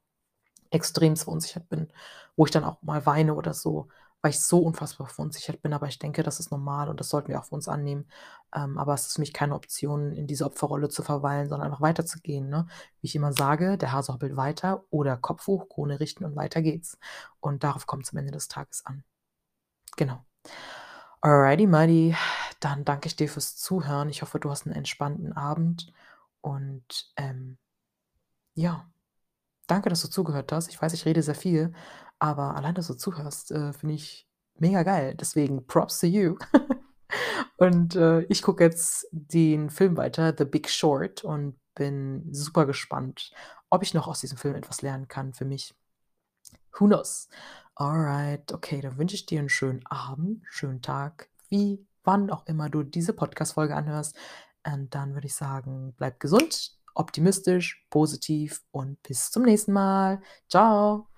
extremst 0.71 1.23
verunsichert 1.25 1.69
bin, 1.69 1.91
wo 2.35 2.45
ich 2.45 2.51
dann 2.51 2.63
auch 2.63 2.81
mal 2.81 3.05
weine 3.05 3.35
oder 3.35 3.53
so, 3.53 3.89
weil 4.21 4.31
ich 4.31 4.39
so 4.41 4.59
unfassbar 4.59 5.07
verunsichert 5.07 5.61
bin. 5.61 5.73
Aber 5.73 5.87
ich 5.87 5.99
denke, 5.99 6.23
das 6.23 6.39
ist 6.39 6.51
normal 6.51 6.89
und 6.89 6.99
das 6.99 7.09
sollten 7.09 7.29
wir 7.29 7.39
auch 7.39 7.45
für 7.45 7.55
uns 7.55 7.67
annehmen. 7.67 8.07
Ähm, 8.55 8.77
aber 8.77 8.93
es 8.93 9.07
ist 9.07 9.15
für 9.15 9.21
mich 9.21 9.33
keine 9.33 9.55
Option, 9.55 10.11
in 10.13 10.27
dieser 10.27 10.45
Opferrolle 10.47 10.89
zu 10.89 11.03
verweilen, 11.03 11.49
sondern 11.49 11.67
einfach 11.69 11.81
weiterzugehen, 11.81 12.49
ne? 12.49 12.67
Wie 13.01 13.07
ich 13.07 13.15
immer 13.15 13.33
sage: 13.33 13.77
„Der 13.77 13.91
Hase 13.93 14.13
hoppelt 14.13 14.35
weiter“ 14.37 14.83
oder 14.91 15.17
„Kopf 15.17 15.47
hoch, 15.47 15.69
Krone 15.69 15.99
richten 15.99 16.25
und 16.25 16.35
weiter 16.35 16.61
geht's.“ 16.61 16.97
Und 17.39 17.63
darauf 17.63 17.87
kommt's 17.87 18.11
am 18.11 18.17
Ende 18.19 18.31
des 18.31 18.47
Tages 18.47 18.85
an. 18.85 19.03
Genau. 19.97 20.25
Alrighty 21.21 21.67
mighty, 21.67 22.15
dann 22.61 22.85
danke 22.85 23.07
ich 23.07 23.15
dir 23.15 23.29
fürs 23.29 23.55
Zuhören. 23.57 24.09
Ich 24.09 24.21
hoffe, 24.23 24.39
du 24.39 24.49
hast 24.51 24.65
'n 24.67 24.73
entspannten 24.73 25.33
Abend 25.33 25.93
und, 26.41 27.11
ähm 27.17 27.57
ja, 28.55 28.89
danke, 29.67 29.89
dass 29.89 30.01
du 30.03 30.09
zugehört 30.09 30.51
hast. 30.51 30.69
Ich 30.69 30.81
weiß, 30.81 30.93
ich 30.93 31.05
rede 31.05 31.23
sehr 31.23 31.35
viel, 31.35 31.73
aber 32.21 32.55
allein, 32.55 32.75
dass 32.75 32.87
du 32.87 32.95
zuhörst, 32.95 33.51
äh, 33.51 33.73
finde 33.73 33.95
ich 33.95 34.27
mega 34.59 34.83
geil. 34.83 35.15
Deswegen 35.19 35.67
Props 35.67 35.99
to 36.01 36.07
you. 36.07 36.37
Und, 37.57 37.95
äh, 37.95 38.21
ich 38.23 38.41
gucke 38.43 38.63
jetzt 38.63 39.07
den 39.11 39.69
Film 39.69 39.97
weiter, 39.97 40.33
„The 40.37 40.45
Big 40.45 40.69
Short“ 40.69 41.23
und 41.23 41.57
bin 41.75 42.27
super 42.33 42.65
gespannt, 42.65 43.31
ob 43.69 43.83
ich 43.83 43.93
noch 43.93 44.07
aus 44.07 44.21
diesem 44.21 44.37
Film 44.37 44.55
etwas 44.55 44.81
lernen 44.81 45.07
kann 45.07 45.33
für 45.33 45.45
mich. 45.45 45.73
Who 46.79 46.87
knows? 46.87 47.27
Alright, 47.75 48.51
okay, 48.53 48.81
dann 48.81 48.97
wünsche 48.97 49.15
ich 49.15 49.25
dir 49.25 49.39
'n 49.41 49.49
schönen 49.49 49.85
Abend, 49.87 50.43
schönen 50.49 50.81
Tag, 50.81 51.29
wie 51.49 51.85
wann 52.03 52.29
auch 52.31 52.45
immer 52.47 52.69
du 52.69 52.83
diese 52.83 53.13
Podcast-Folge 53.13 53.75
anhörst. 53.75 54.15
Und 54.65 54.93
dann 54.95 55.13
würde 55.15 55.27
ich 55.27 55.35
sagen, 55.35 55.93
bleib 55.97 56.19
gesund, 56.19 56.77
optimistisch, 56.95 57.85
positiv 57.89 58.61
und 58.71 59.01
bis 59.03 59.31
zum 59.31 59.43
nächsten 59.43 59.73
Mal. 59.73 60.21
Tschau. 60.49 61.10